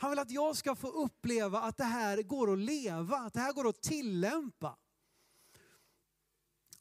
Han 0.00 0.10
vill 0.10 0.18
att 0.18 0.30
jag 0.30 0.56
ska 0.56 0.74
få 0.74 0.88
uppleva 0.88 1.60
att 1.60 1.76
det 1.76 1.84
här 1.84 2.22
går 2.22 2.52
att 2.52 2.58
leva, 2.58 3.16
att 3.16 3.34
det 3.34 3.40
här 3.40 3.52
går 3.52 3.68
att 3.68 3.82
tillämpa. 3.82 4.76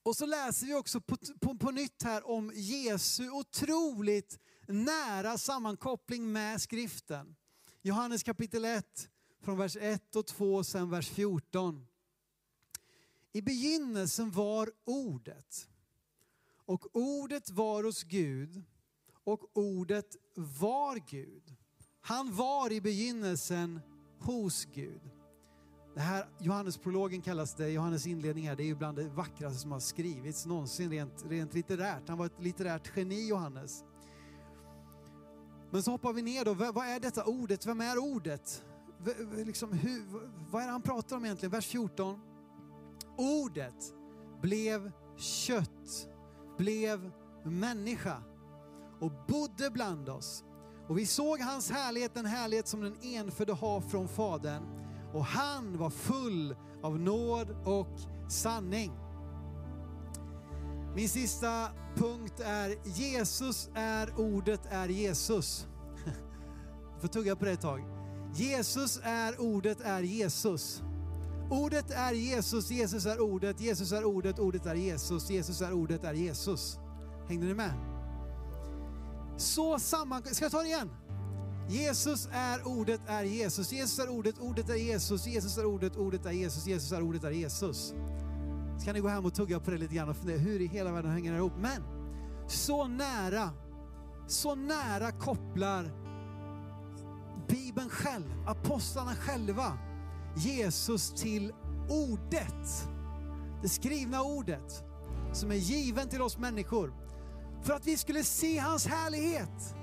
Och 0.03 0.15
så 0.15 0.25
läser 0.25 0.67
vi 0.67 0.73
också 0.73 1.01
på, 1.01 1.17
på, 1.41 1.57
på 1.57 1.71
nytt 1.71 2.03
här 2.03 2.29
om 2.29 2.51
Jesu 2.55 3.29
otroligt 3.29 4.39
nära 4.67 5.37
sammankoppling 5.37 6.31
med 6.31 6.61
skriften. 6.61 7.35
Johannes 7.81 8.23
kapitel 8.23 8.65
1, 8.65 9.09
från 9.41 9.57
vers 9.57 9.77
1 9.79 10.15
och 10.15 10.25
2 10.25 10.55
och 10.55 10.65
sen 10.65 10.89
vers 10.89 11.09
14. 11.09 11.87
I 13.31 13.41
begynnelsen 13.41 14.31
var 14.31 14.71
ordet. 14.85 15.69
Och 16.65 16.95
ordet 16.95 17.49
var 17.49 17.83
hos 17.83 18.03
Gud 18.03 18.63
och 19.23 19.57
ordet 19.57 20.15
var 20.35 20.95
Gud. 21.09 21.58
Han 22.01 22.35
var 22.35 22.71
i 22.71 22.81
begynnelsen 22.81 23.79
hos 24.19 24.65
Gud. 24.65 25.01
Det 25.95 25.99
här 25.99 26.25
Johannesprologen 26.39 27.21
kallas 27.21 27.55
det, 27.55 27.69
Johannes 27.69 28.07
inledning 28.07 28.47
här, 28.47 28.55
det 28.55 28.63
är 28.63 28.67
ju 28.67 28.75
bland 28.75 28.97
det 28.97 29.09
vackraste 29.09 29.59
som 29.59 29.71
har 29.71 29.79
skrivits 29.79 30.45
någonsin 30.45 30.91
rent, 30.91 31.25
rent 31.29 31.53
litterärt. 31.53 32.09
Han 32.09 32.17
var 32.17 32.25
ett 32.25 32.41
litterärt 32.41 32.91
geni 32.95 33.27
Johannes. 33.27 33.83
Men 35.71 35.83
så 35.83 35.91
hoppar 35.91 36.13
vi 36.13 36.21
ner 36.21 36.45
då, 36.45 36.53
vad 36.53 36.87
är 36.87 36.99
detta 36.99 37.23
ordet? 37.23 37.65
Vem 37.65 37.81
är 37.81 37.97
ordet? 37.97 38.63
V 38.97 39.13
liksom, 39.45 39.73
hur, 39.73 40.03
vad 40.51 40.61
är 40.61 40.65
det 40.65 40.71
han 40.71 40.81
pratar 40.81 41.15
om 41.15 41.25
egentligen? 41.25 41.51
Vers 41.51 41.67
14. 41.67 42.19
Ordet 43.17 43.93
blev 44.41 44.91
kött, 45.17 46.07
blev 46.57 47.11
människa 47.43 48.23
och 48.99 49.11
bodde 49.27 49.69
bland 49.71 50.09
oss. 50.09 50.43
Och 50.89 50.97
vi 50.97 51.05
såg 51.05 51.39
hans 51.39 51.71
härlighet, 51.71 52.17
en 52.17 52.25
härlighet 52.25 52.67
som 52.67 52.81
den 52.81 52.95
enfödde 53.01 53.53
har 53.53 53.81
från 53.81 54.07
Fadern. 54.07 54.63
Och 55.13 55.25
han 55.25 55.77
var 55.77 55.89
full 55.89 56.55
av 56.83 56.99
nåd 56.99 57.55
och 57.65 57.99
sanning. 58.29 58.91
Min 60.95 61.09
sista 61.09 61.67
punkt 61.95 62.39
är 62.39 62.75
Jesus 62.83 63.69
är 63.75 64.19
ordet 64.19 64.61
är 64.69 64.87
Jesus. 64.87 65.67
Jag 66.93 67.01
får 67.01 67.07
tugga 67.07 67.35
på 67.35 67.45
det 67.45 67.51
ett 67.51 67.61
tag. 67.61 67.83
Jesus 68.35 68.99
är 69.03 69.41
ordet 69.41 69.81
är 69.81 70.01
Jesus. 70.01 70.83
Ordet 71.51 71.91
är 71.91 72.13
Jesus, 72.13 72.71
Jesus 72.71 73.05
är 73.05 73.21
ordet, 73.21 73.61
Jesus 73.61 73.91
är 73.91 74.03
ordet, 74.03 74.39
ordet 74.39 74.65
är 74.65 74.75
Jesus, 74.75 75.29
Jesus 75.29 75.61
är 75.61 75.73
ordet 75.73 76.03
är 76.03 76.13
Jesus. 76.13 76.79
Hängde 77.27 77.45
ni 77.45 77.53
med? 77.53 77.88
Så 79.39 79.79
samman... 79.79 80.23
Ska 80.23 80.45
jag 80.45 80.51
ta 80.51 80.61
det 80.61 80.67
igen? 80.67 80.89
Jesus 81.69 82.29
är 82.31 82.67
ordet 82.67 83.01
är 83.07 83.23
Jesus, 83.23 83.71
Jesus 83.71 83.99
är 83.99 84.09
ordet, 84.09 84.39
ordet 84.39 84.69
är 84.69 84.75
Jesus, 84.75 85.27
Jesus 85.27 85.57
är 85.57 85.65
ordet, 85.65 85.97
ordet 85.97 86.25
är 86.25 86.31
Jesus, 86.31 86.67
Jesus 86.67 86.91
är 86.91 87.01
ordet 87.01 87.23
är 87.23 87.31
Jesus. 87.31 87.93
Så 88.77 88.85
kan 88.85 88.93
ni 88.93 88.99
gå 88.99 89.07
hem 89.07 89.25
och 89.25 89.33
tugga 89.33 89.59
på 89.59 89.71
det 89.71 89.77
lite 89.77 89.95
grann 89.95 90.09
och 90.09 90.15
fundera 90.15 90.37
hur 90.37 90.61
i 90.61 90.67
hela 90.67 90.91
världen 90.91 91.11
hänger 91.11 91.31
det 91.31 91.37
ihop? 91.37 91.53
Men 91.59 91.83
så 92.47 92.87
nära, 92.87 93.49
så 94.27 94.55
nära 94.55 95.11
kopplar 95.11 95.91
Bibeln 97.47 97.89
själv, 97.89 98.47
apostlarna 98.47 99.15
själva, 99.15 99.77
Jesus 100.35 101.11
till 101.11 101.53
ordet. 101.89 102.87
Det 103.61 103.69
skrivna 103.69 104.21
ordet 104.21 104.83
som 105.33 105.51
är 105.51 105.55
given 105.55 106.09
till 106.09 106.21
oss 106.21 106.37
människor 106.37 106.93
för 107.63 107.73
att 107.73 107.87
vi 107.87 107.97
skulle 107.97 108.23
se 108.23 108.57
hans 108.57 108.87
härlighet. 108.87 109.75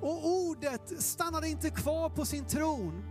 Och 0.00 0.26
ordet 0.26 1.02
stannade 1.02 1.48
inte 1.48 1.70
kvar 1.70 2.08
på 2.08 2.24
sin 2.24 2.44
tron 2.44 3.04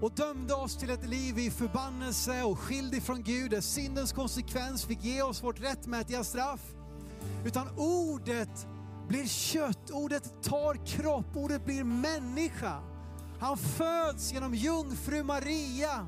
och 0.00 0.12
dömde 0.12 0.54
oss 0.54 0.76
till 0.76 0.90
ett 0.90 1.08
liv 1.08 1.38
i 1.38 1.50
förbannelse 1.50 2.42
och 2.42 2.58
skild 2.58 2.94
ifrån 2.94 3.22
Gud 3.22 3.50
där 3.50 3.60
syndens 3.60 4.12
konsekvens 4.12 4.84
fick 4.84 5.04
ge 5.04 5.22
oss 5.22 5.42
vårt 5.42 5.60
rättmätiga 5.60 6.24
straff. 6.24 6.60
Utan 7.44 7.68
ordet 7.76 8.66
blir 9.08 9.26
kött, 9.26 9.90
ordet 9.90 10.42
tar 10.42 10.86
kropp, 10.86 11.36
ordet 11.36 11.64
blir 11.64 11.84
människa. 11.84 12.80
Han 13.40 13.56
föds 13.56 14.32
genom 14.32 14.54
jungfru 14.54 15.22
Maria. 15.22 16.06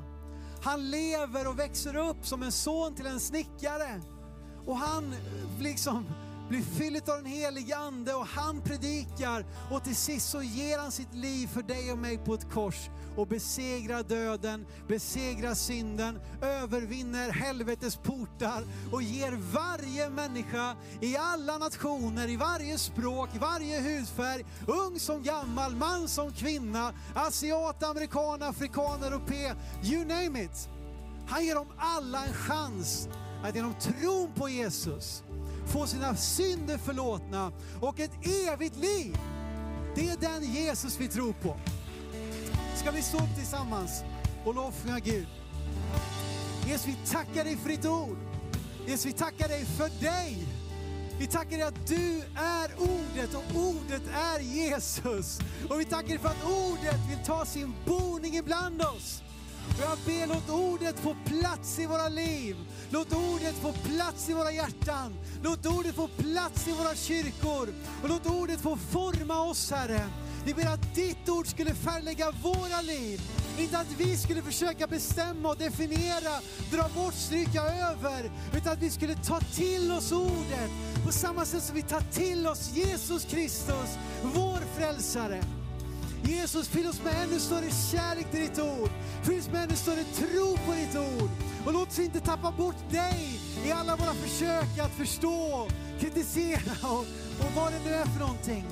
Han 0.63 0.91
lever 0.91 1.47
och 1.47 1.59
växer 1.59 1.95
upp 1.95 2.25
som 2.25 2.43
en 2.43 2.51
son 2.51 2.95
till 2.95 3.05
en 3.05 3.19
snickare. 3.19 4.01
Och 4.65 4.77
han 4.77 5.15
liksom 5.59 6.05
blir 6.51 6.61
fylld 6.61 7.09
av 7.09 7.17
den 7.17 7.25
helige 7.25 7.77
Ande 7.77 8.13
och 8.13 8.25
han 8.25 8.61
predikar 8.61 9.45
och 9.71 9.83
till 9.83 9.95
sist 9.95 10.29
så 10.29 10.41
ger 10.41 10.77
han 10.77 10.91
sitt 10.91 11.13
liv 11.13 11.47
för 11.47 11.63
dig 11.63 11.91
och 11.91 11.97
mig 11.97 12.17
på 12.17 12.33
ett 12.33 12.51
kors 12.51 12.89
och 13.15 13.27
besegrar 13.27 14.03
döden, 14.03 14.65
besegrar 14.87 15.53
synden, 15.53 16.19
övervinner 16.41 17.31
helvetets 17.31 17.95
portar 17.95 18.63
och 18.91 19.01
ger 19.01 19.31
varje 19.53 20.09
människa 20.09 20.75
i 21.01 21.17
alla 21.17 21.57
nationer, 21.57 22.29
i 22.29 22.35
varje 22.35 22.77
språk, 22.77 23.29
i 23.35 23.39
varje 23.39 23.81
hudfärg, 23.81 24.45
ung 24.67 24.99
som 24.99 25.23
gammal, 25.23 25.75
man 25.75 26.07
som 26.07 26.31
kvinna, 26.31 26.93
asiat, 27.15 27.83
amerikan, 27.83 28.41
afrikan, 28.41 29.03
europé, 29.03 29.53
you 29.83 30.05
name 30.05 30.43
it. 30.43 30.69
Han 31.27 31.45
ger 31.45 31.55
dem 31.55 31.67
alla 31.77 32.25
en 32.25 32.33
chans 32.33 33.09
att 33.43 33.55
genom 33.55 33.73
tron 33.73 34.31
på 34.35 34.49
Jesus 34.49 35.23
få 35.65 35.87
sina 35.87 36.15
synder 36.15 36.77
förlåtna 36.77 37.51
och 37.79 37.99
ett 37.99 38.11
evigt 38.47 38.77
liv. 38.77 39.17
Det 39.95 40.09
är 40.09 40.17
den 40.17 40.53
Jesus 40.53 40.99
vi 40.99 41.07
tror 41.07 41.33
på. 41.33 41.57
Ska 42.75 42.91
vi 42.91 43.01
stå 43.01 43.17
upp 43.17 43.35
tillsammans 43.35 44.03
och 44.45 44.55
lovsjunga 44.55 44.99
Gud? 44.99 45.27
Jesus, 46.67 46.87
vi 46.87 46.97
tackar 47.11 47.43
dig 47.43 47.57
för 47.57 47.69
ditt 47.69 47.85
ord. 47.85 48.17
Jesus, 48.87 49.05
vi 49.05 49.13
tackar 49.13 49.47
dig 49.47 49.65
för 49.65 49.89
dig. 50.01 50.47
Vi 51.19 51.27
tackar 51.27 51.57
dig 51.57 51.61
att 51.61 51.87
du 51.87 52.21
är 52.35 52.71
ordet 52.77 53.35
och 53.35 53.61
ordet 53.61 54.01
är 54.15 54.39
Jesus. 54.39 55.39
Och 55.69 55.79
vi 55.79 55.85
tackar 55.85 56.07
dig 56.07 56.17
för 56.17 56.29
att 56.29 56.45
ordet 56.45 56.99
vill 57.09 57.25
ta 57.25 57.45
sin 57.45 57.73
boning 57.85 58.35
ibland 58.35 58.81
oss. 58.81 59.21
Och 59.67 59.83
jag 59.83 59.97
ber, 60.05 60.27
låt 60.27 60.49
ordet 60.49 60.99
få 60.99 61.15
plats 61.25 61.79
i 61.79 61.85
våra 61.85 62.09
liv. 62.09 62.55
Låt 62.89 63.13
ordet 63.13 63.55
få 63.55 63.73
plats 63.73 64.29
i 64.29 64.33
våra 64.33 64.51
hjärtan. 64.51 65.13
Låt 65.43 65.65
ordet 65.65 65.95
få 65.95 66.07
plats 66.07 66.67
i 66.67 66.71
våra 66.71 66.95
kyrkor. 66.95 67.67
Och 68.03 68.09
låt 68.09 68.25
ordet 68.25 68.61
få 68.61 68.77
forma 68.77 69.41
oss, 69.41 69.71
Herre. 69.71 70.01
Vi 70.45 70.53
ber 70.53 70.67
att 70.67 70.95
ditt 70.95 71.29
ord 71.29 71.47
skulle 71.47 71.75
färglägga 71.75 72.31
våra 72.31 72.81
liv. 72.81 73.21
Inte 73.57 73.79
att 73.79 73.91
vi 73.97 74.17
skulle 74.17 74.41
försöka 74.41 74.87
bestämma 74.87 75.49
och 75.49 75.57
definiera, 75.57 76.39
dra 76.71 76.89
bort, 76.95 77.13
stryka 77.13 77.61
över. 77.61 78.31
Utan 78.55 78.73
att 78.73 78.81
vi 78.81 78.89
skulle 78.89 79.15
ta 79.15 79.39
till 79.39 79.91
oss 79.91 80.11
ordet 80.11 80.71
på 81.05 81.11
samma 81.11 81.45
sätt 81.45 81.63
som 81.63 81.75
vi 81.75 81.81
tar 81.81 82.01
till 82.11 82.47
oss 82.47 82.71
Jesus 82.73 83.25
Kristus, 83.25 83.97
vår 84.23 84.59
frälsare. 84.77 85.60
Jesus, 86.23 86.67
fyll 86.67 86.87
oss 86.87 87.01
med 87.03 87.23
ännu 87.23 87.39
större 87.39 87.69
kärlek 87.91 88.31
till 88.31 88.39
ditt 88.39 88.59
ord. 88.59 88.89
Fyll 89.23 89.39
oss 89.39 89.49
med 89.49 89.63
ännu 89.63 89.75
större 89.75 90.03
tro 90.03 90.57
på 90.65 90.71
ditt 90.71 90.95
ord. 90.95 91.29
Och 91.65 91.73
låt 91.73 91.87
oss 91.87 91.99
inte 91.99 92.19
tappa 92.19 92.51
bort 92.51 92.89
dig 92.91 93.39
i 93.65 93.71
alla 93.71 93.95
våra 93.95 94.13
försök 94.13 94.79
att 94.79 94.91
förstå, 94.91 95.67
kritisera 95.99 96.89
och, 96.89 96.99
och 97.39 97.51
vad 97.55 97.71
det 97.71 97.79
nu 97.85 97.93
är 97.93 98.05
för 98.05 98.19
någonting. 98.19 98.65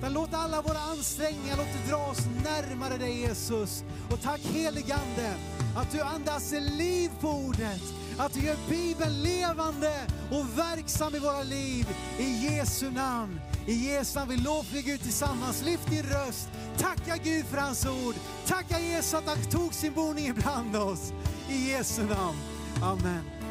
Men 0.00 0.12
låt 0.12 0.34
alla 0.34 0.62
våra 0.62 0.78
ansträngningar, 0.78 1.56
låt 1.56 1.66
det 1.66 1.90
dra 1.90 1.96
oss 1.96 2.26
närmare 2.44 2.98
dig 2.98 3.20
Jesus. 3.20 3.84
Och 4.10 4.22
tack 4.22 4.40
heligande 4.40 5.34
att 5.76 5.92
du 5.92 6.00
andas 6.00 6.52
liv 6.52 7.10
på 7.20 7.28
ordet. 7.28 7.82
Att 8.22 8.34
du 8.34 8.40
gör 8.40 8.56
Bibeln 8.68 9.22
levande 9.22 9.92
och 10.30 10.58
verksam 10.58 11.14
i 11.14 11.18
våra 11.18 11.42
liv. 11.42 11.88
I 12.18 12.46
Jesu 12.46 12.90
namn. 12.90 13.40
I 13.66 13.72
Jesu 13.72 14.18
namn, 14.18 14.30
vi 14.30 14.36
lovsjunger 14.36 14.82
Gud 14.82 15.00
tillsammans. 15.00 15.62
Lyft 15.64 15.90
din 15.90 16.02
röst. 16.02 16.48
Tacka 16.78 17.16
Gud 17.24 17.44
för 17.46 17.56
hans 17.56 17.86
ord. 17.86 18.14
Tacka 18.46 18.80
Jesus 18.80 19.14
att 19.14 19.26
han 19.26 19.50
tog 19.50 19.74
sin 19.74 19.92
boning 19.92 20.26
ibland 20.26 20.76
oss. 20.76 21.12
I 21.48 21.70
Jesu 21.70 22.02
namn. 22.02 22.38
Amen. 22.82 23.41